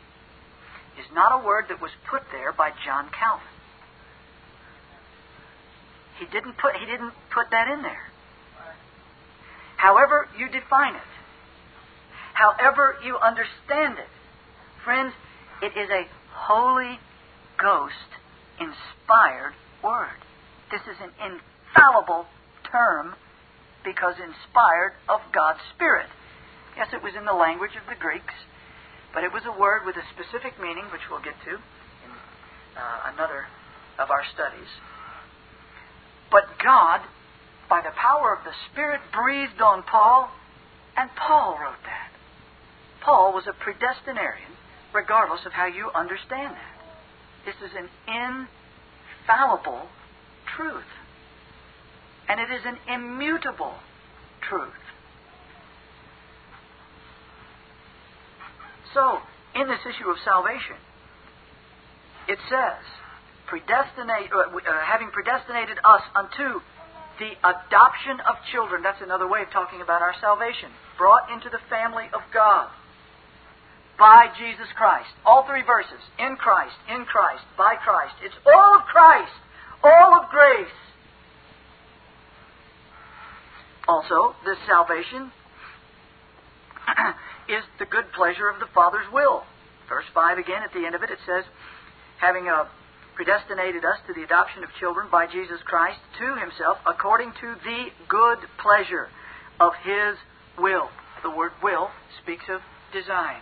[0.98, 3.48] is not a word that was put there by John Calvin.
[6.20, 8.06] He didn't put he didn't put that in there.
[9.78, 11.12] However you define it,
[12.34, 14.10] however you understand it,
[14.84, 15.13] friends,
[15.62, 17.00] it is a Holy
[17.62, 18.10] Ghost
[18.60, 20.17] inspired word.
[20.71, 22.26] This is an infallible
[22.71, 23.15] term
[23.84, 26.08] because inspired of God's Spirit.
[26.78, 28.34] Yes, it was in the language of the Greeks.
[29.13, 32.12] But it was a word with a specific meaning, which we'll get to in
[32.78, 33.45] uh, another
[34.00, 34.69] of our studies.
[36.32, 37.02] But God,
[37.69, 40.32] by the power of the Spirit, breathed on Paul,
[40.95, 42.12] and Paul wrote that.
[43.04, 44.56] Paul was a predestinarian,
[44.93, 46.71] regardless of how you understand that.
[47.45, 47.89] This is an
[49.25, 49.88] infallible
[50.56, 50.91] truth.
[52.27, 53.73] And it is an immutable
[54.47, 54.73] truth.
[58.93, 59.19] So,
[59.56, 60.75] in this issue of salvation,
[62.27, 62.84] it says,
[63.47, 66.60] predestinate, uh, uh, having predestinated us unto
[67.19, 68.84] the adoption of children.
[68.84, 70.71] That's another way of talking about our salvation.
[70.97, 72.69] Brought into the family of God
[73.97, 75.10] by Jesus Christ.
[75.25, 75.99] All three verses.
[76.19, 78.15] In Christ, in Christ, by Christ.
[78.23, 79.34] It's all of Christ,
[79.84, 80.77] all of grace.
[83.88, 85.32] Also, this salvation
[87.49, 89.43] is the good pleasure of the Father's will.
[89.89, 91.43] Verse 5 again, at the end of it, it says,
[92.19, 92.65] having uh,
[93.15, 97.87] predestinated us to the adoption of children by Jesus Christ to himself according to the
[98.08, 99.10] good pleasure
[99.60, 100.15] of his
[100.58, 100.89] will.
[101.23, 101.89] The word will
[102.23, 102.62] speaks of
[102.94, 103.42] design.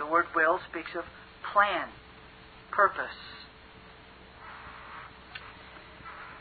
[0.00, 1.04] The word will speaks of
[1.52, 1.84] plan,
[2.72, 3.20] purpose.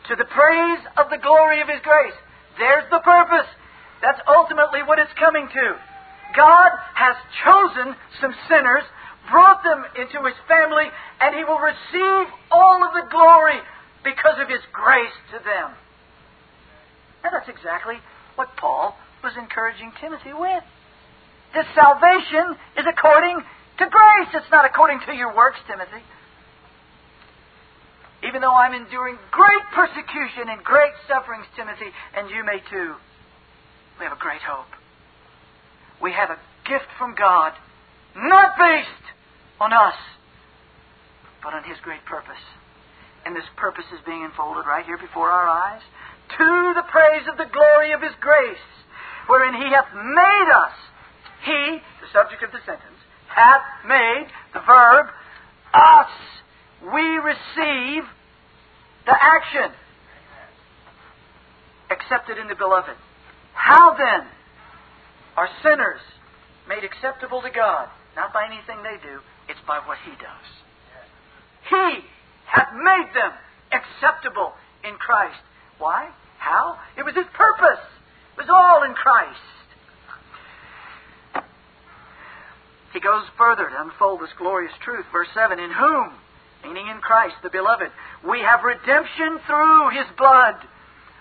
[0.07, 2.15] To the praise of the glory of his grace.
[2.57, 3.51] There's the purpose.
[4.01, 5.67] That's ultimately what it's coming to.
[6.35, 8.83] God has chosen some sinners,
[9.29, 10.87] brought them into His family,
[11.19, 13.59] and He will receive all of the glory
[14.03, 15.75] because of His grace to them.
[17.27, 17.99] And that's exactly
[18.35, 20.63] what Paul was encouraging Timothy with.
[21.53, 23.41] This salvation is according
[23.79, 24.29] to grace.
[24.33, 26.03] It's not according to your works, Timothy.
[28.27, 32.95] Even though I'm enduring great persecution and great sufferings, Timothy, and you may too.
[33.97, 34.67] We have a great hope.
[36.01, 37.53] We have a gift from God,
[38.15, 39.05] not based
[39.59, 39.95] on us,
[41.43, 42.43] but on His great purpose.
[43.25, 45.81] And this purpose is being unfolded right here before our eyes
[46.37, 48.67] to the praise of the glory of His grace,
[49.27, 50.75] wherein He hath made us.
[51.43, 55.07] He, the subject of the sentence, hath made, the verb,
[55.73, 56.11] us.
[56.93, 58.03] We receive
[59.05, 59.71] the action.
[61.91, 62.95] Accepted in the beloved.
[63.53, 64.27] How then
[65.35, 66.01] are sinners
[66.67, 67.89] made acceptable to God?
[68.15, 70.47] Not by anything they do, it's by what He does.
[71.69, 72.03] He
[72.45, 73.31] hath made them
[73.71, 75.39] acceptable in Christ.
[75.77, 76.09] Why?
[76.37, 76.77] How?
[76.97, 77.83] It was His purpose.
[78.35, 79.58] It was all in Christ.
[82.93, 85.05] He goes further to unfold this glorious truth.
[85.11, 86.13] Verse 7 In whom,
[86.63, 87.91] meaning in Christ, the beloved,
[88.27, 90.55] we have redemption through His blood.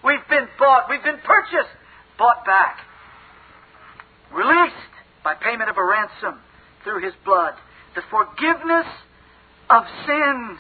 [0.02, 1.74] We've been bought, we've been purchased,
[2.16, 2.78] bought back,
[4.32, 6.40] released by payment of a ransom
[6.84, 7.54] through His blood.
[7.94, 8.86] The forgiveness
[9.68, 10.58] of sins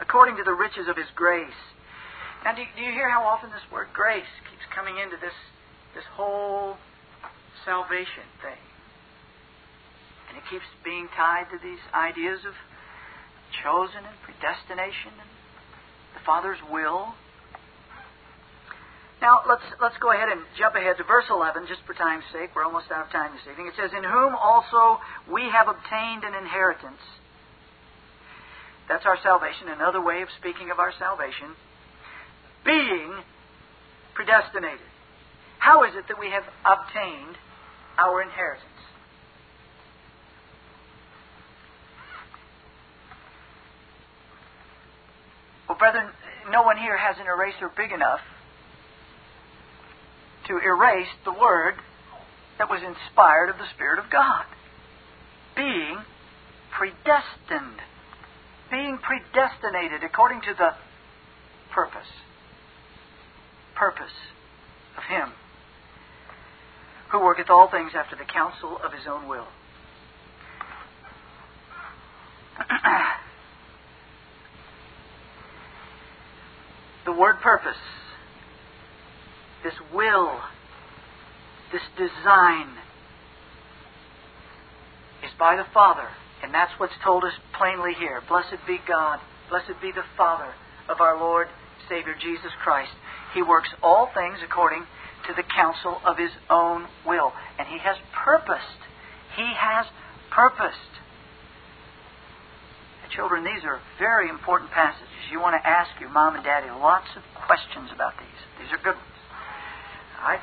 [0.00, 1.60] according to the riches of His grace.
[2.44, 5.32] Now, do you, do you hear how often this word grace keeps coming into this,
[5.94, 6.76] this whole
[7.64, 8.60] salvation thing?
[10.34, 12.58] And it keeps being tied to these ideas of
[13.62, 15.30] chosen and predestination and
[16.18, 17.14] the Father's will.
[19.22, 22.50] Now, let's, let's go ahead and jump ahead to verse 11, just for time's sake.
[22.50, 23.70] We're almost out of time this evening.
[23.70, 24.98] It says, In whom also
[25.30, 27.00] we have obtained an inheritance.
[28.90, 31.54] That's our salvation, another way of speaking of our salvation.
[32.66, 33.22] Being
[34.18, 34.90] predestinated.
[35.62, 37.38] How is it that we have obtained
[38.02, 38.73] our inheritance?
[45.74, 46.12] Well, brethren,
[46.52, 48.20] no one here has an eraser big enough
[50.46, 51.74] to erase the word
[52.58, 54.44] that was inspired of the Spirit of God.
[55.56, 55.98] Being
[56.70, 57.80] predestined.
[58.70, 60.76] Being predestinated according to the
[61.72, 62.06] purpose.
[63.74, 64.14] Purpose
[64.96, 65.32] of Him
[67.10, 69.48] who worketh all things after the counsel of His own will.
[77.04, 77.76] the word purpose,
[79.62, 80.40] this will,
[81.72, 82.68] this design
[85.24, 86.08] is by the Father.
[86.42, 88.20] And that's what's told us plainly here.
[88.28, 89.18] Blessed be God.
[89.48, 90.52] Blessed be the Father
[90.88, 91.48] of our Lord,
[91.88, 92.92] Savior Jesus Christ.
[93.32, 94.84] He works all things according
[95.26, 97.32] to the counsel of His own will.
[97.58, 98.80] And He has purposed.
[99.36, 99.86] He has
[100.30, 100.92] purposed
[103.14, 105.08] Children, these are very important passages.
[105.30, 108.40] You want to ask your mom and daddy lots of questions about these.
[108.58, 109.20] These are good ones.
[110.20, 110.42] All right?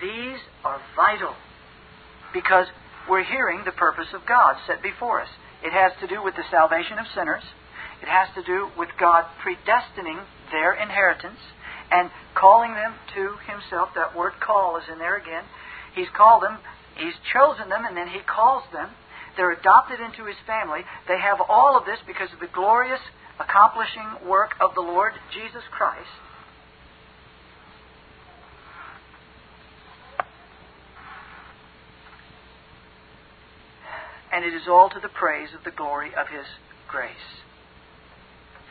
[0.00, 1.34] These are vital
[2.32, 2.66] because
[3.08, 5.28] we're hearing the purpose of God set before us.
[5.62, 7.44] It has to do with the salvation of sinners.
[8.02, 10.20] It has to do with God predestining
[10.52, 11.40] their inheritance
[11.90, 13.90] and calling them to Himself.
[13.94, 15.44] That word call is in there again.
[15.94, 16.58] He's called them,
[16.96, 18.90] He's chosen them, and then He calls them.
[19.36, 20.80] They're adopted into his family.
[21.08, 23.00] They have all of this because of the glorious
[23.38, 26.08] accomplishing work of the Lord Jesus Christ.
[34.32, 36.44] And it is all to the praise of the glory of his
[36.88, 37.10] grace.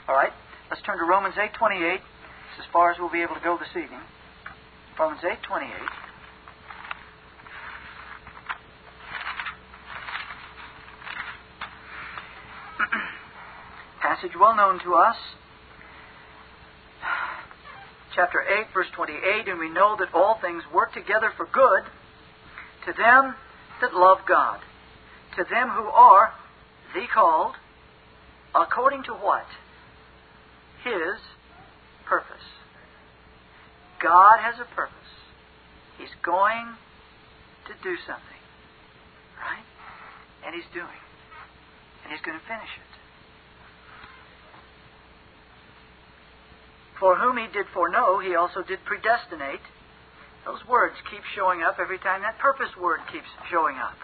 [0.07, 0.33] All right,
[0.69, 1.93] let's turn to Romans 8:28.
[1.95, 4.01] It's as far as we'll be able to go this evening.
[4.99, 6.04] Romans 8:28.
[14.01, 15.15] passage well known to us.
[18.15, 21.83] Chapter 8, verse 28, and we know that all things work together for good
[22.85, 23.35] to them
[23.81, 24.59] that love God,
[25.35, 26.31] to them who are
[26.93, 27.55] the called,
[28.55, 29.45] according to what?
[30.83, 31.19] His
[32.05, 32.47] purpose.
[34.01, 34.93] God has a purpose.
[35.97, 36.67] He's going
[37.67, 38.41] to do something.
[39.41, 39.65] Right?
[40.45, 41.04] And He's doing.
[42.05, 42.95] And He's going to finish it.
[46.99, 49.59] For whom he did foreknow, he also did predestinate.
[50.45, 53.97] Those words keep showing up every time that purpose word keeps showing up.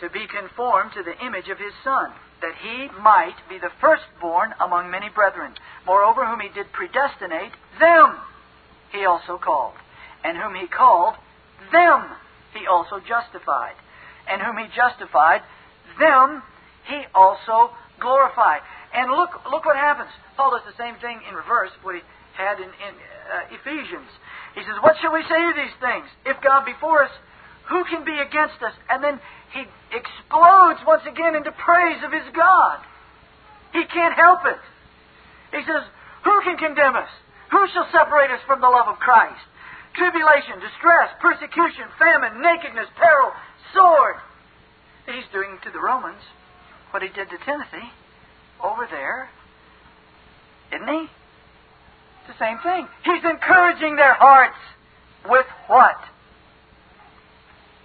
[0.00, 2.10] To be conformed to the image of his Son,
[2.42, 5.54] that he might be the firstborn among many brethren.
[5.86, 8.18] Moreover, whom he did predestinate, them
[8.90, 9.74] he also called.
[10.24, 11.14] And whom he called,
[11.72, 12.02] them
[12.52, 13.74] he also justified.
[14.28, 15.42] And whom he justified,
[15.98, 16.42] them
[16.86, 18.60] he also glorified.
[18.94, 20.10] And look, look what happens.
[20.36, 22.02] Paul does the same thing in reverse what he
[22.36, 24.08] had in, in uh, Ephesians.
[24.54, 26.06] He says, What shall we say to these things?
[26.24, 27.12] If God be for us,
[27.68, 28.72] who can be against us?
[28.88, 29.18] And then
[29.52, 32.78] he explodes once again into praise of his God.
[33.72, 34.62] He can't help it.
[35.52, 35.82] He says,
[36.24, 37.10] Who can condemn us?
[37.50, 39.42] Who shall separate us from the love of Christ?
[39.94, 43.32] Tribulation, distress, persecution, famine, nakedness, peril,
[43.72, 44.20] sword.
[45.06, 46.22] He's doing to the Romans
[46.90, 47.86] what he did to Timothy
[48.62, 49.30] over there.
[50.74, 51.06] Isn't he?
[51.06, 52.88] It's the same thing.
[53.04, 54.58] He's encouraging their hearts
[55.28, 55.96] with what?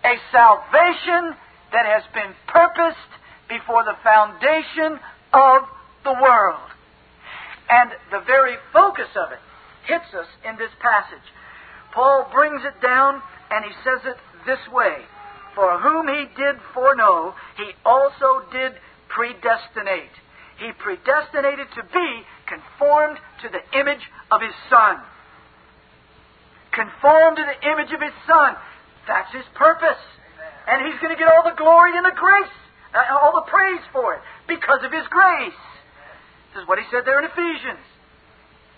[0.04, 1.38] A salvation
[1.72, 3.12] that has been purposed
[3.48, 5.00] before the foundation
[5.34, 5.62] of
[6.04, 6.66] the world.
[7.70, 9.40] And the very focus of it
[9.86, 11.26] hits us in this passage.
[11.94, 15.06] Paul brings it down and he says it this way
[15.56, 18.74] For whom he did foreknow, he also did
[19.10, 20.16] predestinate.
[20.60, 22.10] He predestinated to be
[22.48, 25.02] conformed to the image of his Son.
[26.72, 28.56] Conformed to the image of his Son.
[29.08, 30.00] That's his purpose.
[30.68, 32.56] And he's going to get all the glory and the grace,
[32.94, 35.62] uh, all the praise for it, because of his grace.
[36.54, 37.84] This is what he said there in Ephesians.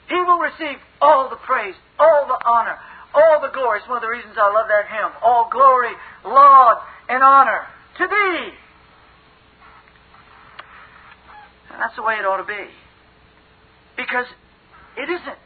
[0.10, 2.78] He will receive all the praise, all the honor,
[3.14, 3.80] all the glory.
[3.80, 5.12] It's one of the reasons I love that hymn.
[5.22, 5.94] All glory,
[6.26, 6.78] laud,
[7.10, 8.50] and honor to thee.
[11.72, 12.70] And that's the way it ought to be.
[13.98, 14.26] Because
[14.98, 15.40] it isn't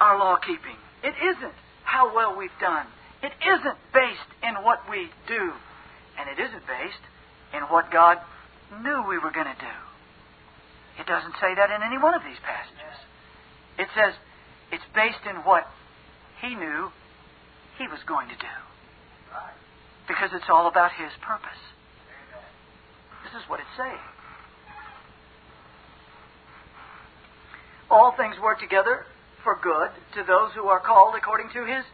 [0.00, 0.76] our law keeping.
[1.02, 1.54] It isn't
[1.84, 2.86] how well we've done.
[3.22, 5.52] It isn't based in what we do.
[6.18, 7.04] And it isn't based
[7.54, 8.18] in what God
[8.82, 9.76] knew we were going to do.
[10.98, 12.96] It doesn't say that in any one of these passages.
[13.78, 14.14] It says
[14.72, 15.66] it's based in what
[16.40, 16.90] He knew
[17.78, 18.56] He was going to do.
[20.08, 21.60] Because it's all about His purpose.
[23.24, 24.06] This is what it's saying.
[27.90, 29.06] All things work together
[29.42, 31.84] for good to those who are called according to his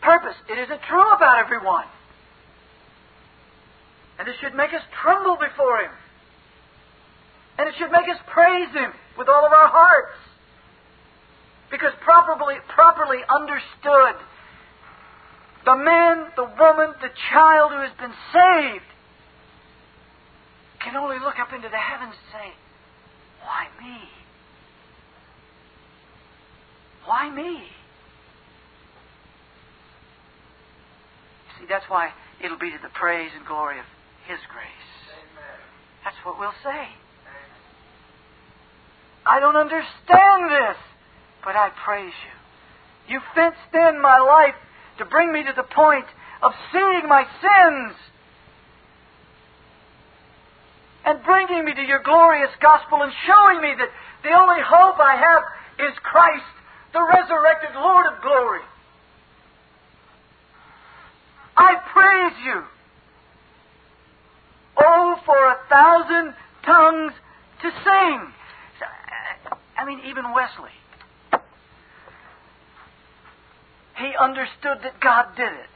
[0.00, 0.36] purpose.
[0.48, 1.86] It isn't true about everyone.
[4.18, 5.90] And it should make us tremble before him.
[7.58, 10.14] And it should make us praise him with all of our hearts.
[11.70, 14.18] Because properly, properly understood,
[15.64, 18.90] the man, the woman, the child who has been saved
[20.82, 22.48] can only look up into the heavens and say,
[23.44, 23.98] Why me?
[27.04, 27.62] Why me?
[31.58, 32.10] See, that's why
[32.42, 33.84] it'll be to the praise and glory of
[34.26, 34.88] His grace.
[35.12, 35.60] Amen.
[36.04, 36.88] That's what we'll say.
[36.88, 37.50] Amen.
[39.26, 40.80] I don't understand this,
[41.44, 43.14] but I praise you.
[43.14, 44.54] You fenced in my life
[44.98, 46.06] to bring me to the point
[46.42, 47.96] of seeing my sins
[51.04, 53.88] and bringing me to your glorious gospel and showing me that
[54.22, 56.44] the only hope I have is Christ
[56.92, 58.60] the resurrected Lord of glory.
[61.56, 62.62] I praise you.
[64.76, 66.34] Oh, for a thousand
[66.64, 67.12] tongues
[67.62, 68.32] to sing.
[69.76, 70.70] I mean, even Wesley.
[74.00, 75.74] He understood that God did it.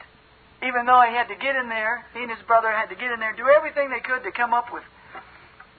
[0.65, 3.11] Even though he had to get in there, he and his brother had to get
[3.11, 4.83] in there, do everything they could to come up with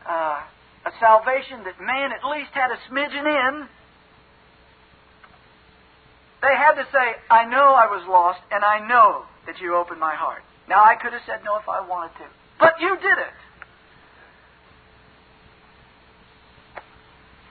[0.06, 0.38] uh,
[0.86, 3.66] a salvation that man at least had a smidgen in.
[6.40, 9.98] They had to say, I know I was lost, and I know that you opened
[9.98, 10.42] my heart.
[10.68, 12.26] Now, I could have said no if I wanted to,
[12.60, 13.36] but you did it.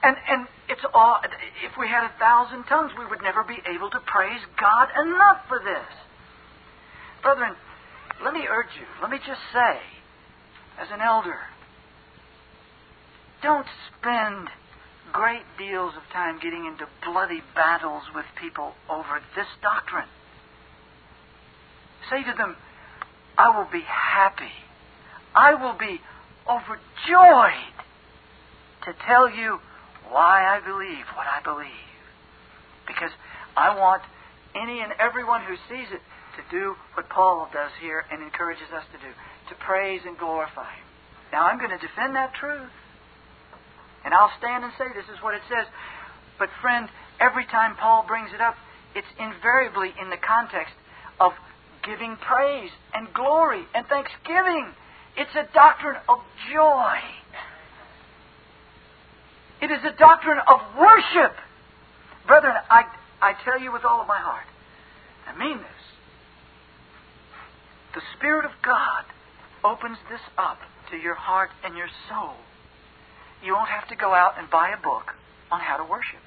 [0.02, 1.20] And, and it's all,
[1.64, 5.46] if we had a thousand tongues, we would never be able to praise God enough
[5.48, 5.86] for this.
[7.22, 7.54] Brethren,
[8.24, 9.78] let me urge you, let me just say,
[10.80, 11.38] as an elder,
[13.42, 13.66] don't
[13.98, 14.48] spend
[15.12, 20.08] great deals of time getting into bloody battles with people over this doctrine.
[22.10, 22.56] Say to them,
[23.38, 24.52] I will be happy.
[25.34, 26.00] I will be
[26.48, 27.76] overjoyed
[28.84, 29.58] to tell you
[30.10, 31.90] why I believe what I believe.
[32.86, 33.10] Because
[33.56, 34.02] I want
[34.54, 36.00] any and everyone who sees it
[36.36, 39.12] to do what Paul does here and encourages us to do
[39.48, 40.72] to praise and glorify.
[41.32, 42.70] Now, I'm going to defend that truth.
[44.04, 45.66] And I'll stand and say this is what it says.
[46.38, 46.88] But, friend,
[47.20, 48.54] every time Paul brings it up,
[48.94, 50.74] it's invariably in the context
[51.18, 51.32] of
[51.84, 54.72] giving praise and glory and thanksgiving.
[55.16, 56.18] It's a doctrine of
[56.52, 56.98] joy.
[59.62, 61.34] It is a doctrine of worship.
[62.26, 62.84] Brethren, I,
[63.22, 64.46] I tell you with all of my heart,
[65.26, 65.84] I mean this.
[67.94, 69.04] The Spirit of God
[69.64, 70.58] opens this up
[70.90, 72.34] to your heart and your soul
[73.42, 75.14] you won't have to go out and buy a book
[75.50, 76.22] on how to worship.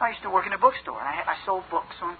[0.00, 2.16] I used to work in a bookstore, and I, I sold books on,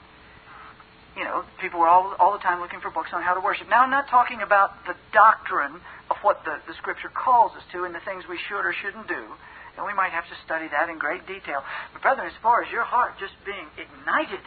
[1.17, 3.69] you know, people were all, all the time looking for books on how to worship.
[3.69, 5.81] Now, I'm not talking about the doctrine
[6.11, 9.09] of what the, the Scripture calls us to and the things we should or shouldn't
[9.09, 9.25] do.
[9.77, 11.63] And we might have to study that in great detail.
[11.93, 14.43] But, brethren, as far as your heart just being ignited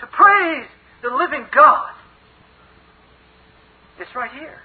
[0.00, 0.68] to praise
[1.02, 1.94] the living God,
[3.98, 4.62] it's right here.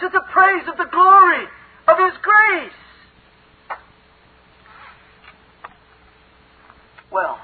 [0.00, 1.44] To the praise of the glory
[1.88, 2.80] of His grace.
[7.12, 7.38] Well,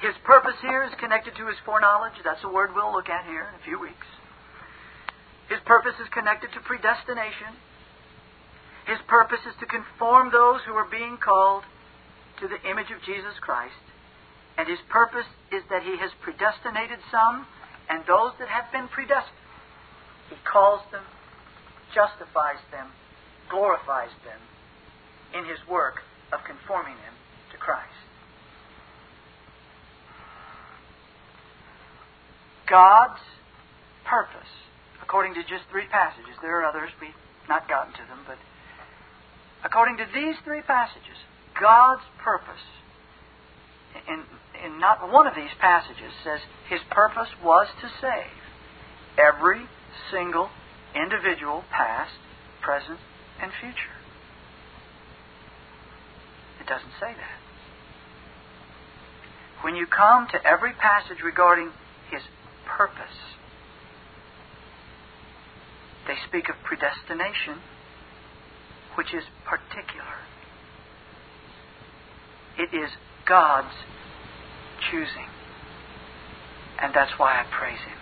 [0.00, 2.14] his purpose here is connected to his foreknowledge.
[2.22, 4.06] That's a word we'll look at here in a few weeks.
[5.48, 7.56] His purpose is connected to predestination.
[8.86, 11.64] His purpose is to conform those who are being called
[12.40, 13.82] to the image of Jesus Christ.
[14.56, 17.46] And his purpose is that he has predestinated some,
[17.90, 19.44] and those that have been predestined,
[20.30, 21.04] he calls them,
[21.94, 22.90] justifies them,
[23.50, 24.40] glorifies them
[25.34, 27.14] in his work of conforming them
[27.52, 28.07] to Christ.
[32.70, 33.20] God's
[34.04, 34.48] purpose,
[35.02, 37.16] according to just three passages, there are others, we've
[37.48, 38.36] not gotten to them, but
[39.64, 41.16] according to these three passages,
[41.58, 42.64] God's purpose,
[44.06, 44.22] in,
[44.64, 48.36] in not one of these passages, says his purpose was to save
[49.18, 49.66] every
[50.12, 50.48] single
[50.94, 52.14] individual, past,
[52.62, 52.98] present,
[53.40, 53.98] and future
[56.60, 57.38] It doesn't say that.
[59.62, 61.70] When you come to every passage regarding
[62.10, 62.22] his
[62.76, 63.18] purpose,
[66.06, 67.60] they speak of predestination,
[68.96, 70.18] which is particular.
[72.58, 72.90] It is
[73.28, 73.74] God's
[74.90, 75.28] choosing.
[76.80, 77.98] And that's why I praise him.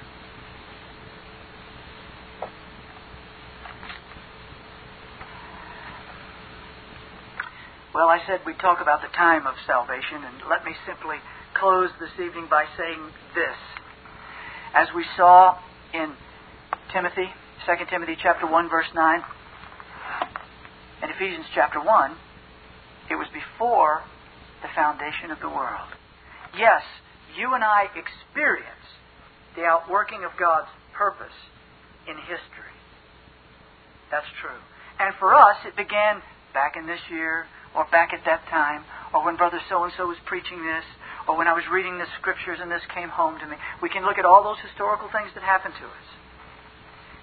[7.94, 11.16] Well, I said we'd talk about the time of salvation, and let me simply
[11.54, 13.00] close this evening by saying
[13.34, 13.56] this.
[14.76, 15.56] As we saw
[15.94, 16.12] in
[16.92, 17.32] Timothy,
[17.64, 19.22] 2 Timothy chapter 1 verse 9,
[21.00, 22.12] and Ephesians chapter 1,
[23.10, 24.02] it was before
[24.60, 25.88] the foundation of the world.
[26.58, 26.82] Yes,
[27.38, 28.84] you and I experience
[29.56, 31.36] the outworking of God's purpose
[32.06, 32.76] in history.
[34.10, 34.60] That's true.
[35.00, 36.20] And for us, it began
[36.52, 40.06] back in this year, or back at that time, or when Brother so and so
[40.06, 40.84] was preaching this,
[41.28, 43.56] or when I was reading the scriptures and this came home to me.
[43.82, 46.06] We can look at all those historical things that happened to us.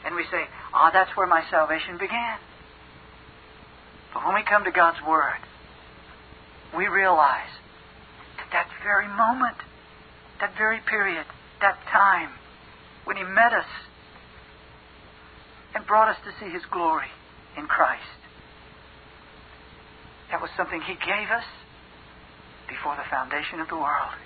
[0.06, 0.44] And we say,
[0.74, 2.38] ah, oh, that's where my salvation began.
[4.14, 5.40] But when we come to God's Word,
[6.76, 7.50] we realize
[8.38, 9.58] that that very moment,
[10.42, 11.26] that very period,
[11.62, 12.30] that time,
[13.06, 13.72] when He met us
[15.74, 17.08] and brought us to see His glory
[17.58, 18.20] in Christ,
[20.30, 21.48] that was something He gave us
[22.74, 24.18] before the foundation of the world.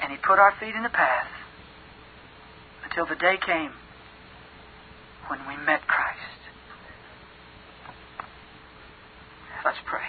[0.00, 1.28] And He put our feet in the path
[2.84, 3.72] until the day came
[5.28, 6.40] when we met Christ.
[9.64, 10.06] Let's pray.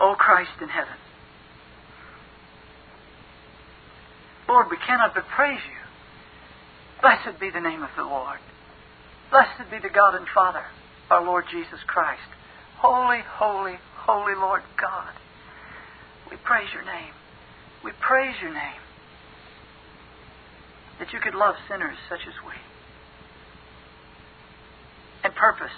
[0.00, 0.96] O Christ in heaven,
[4.48, 5.78] Lord, we cannot but praise you.
[7.02, 8.38] Blessed be the name of the Lord.
[9.30, 10.64] Blessed be the God and Father,
[11.12, 12.24] our Lord Jesus Christ.
[12.78, 13.76] Holy, holy,
[14.08, 15.12] holy Lord God.
[16.30, 17.12] We praise your name.
[17.84, 18.80] We praise your name.
[20.98, 22.56] That you could love sinners such as we.
[25.22, 25.76] And purpose,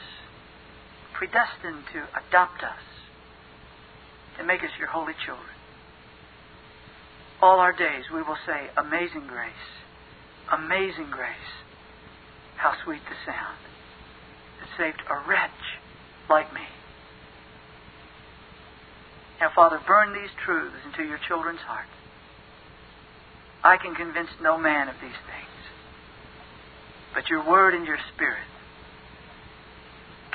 [1.12, 2.84] predestined to adopt us,
[4.38, 5.50] to make us your holy children.
[7.42, 9.66] All our days we will say, Amazing grace,
[10.52, 11.50] amazing grace
[12.56, 13.73] how sweet the sound
[14.78, 15.50] saved a wretch
[16.28, 16.60] like me.
[19.40, 21.90] Now, Father, burn these truths into your children's hearts.
[23.62, 25.60] I can convince no man of these things,
[27.14, 28.46] but your word and your spirit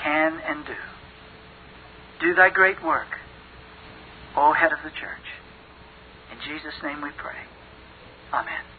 [0.02, 0.74] can and do.
[2.22, 3.08] Do thy great work,
[4.36, 5.28] O head of the church.
[6.32, 7.38] In Jesus' name we pray.
[8.34, 8.79] Amen.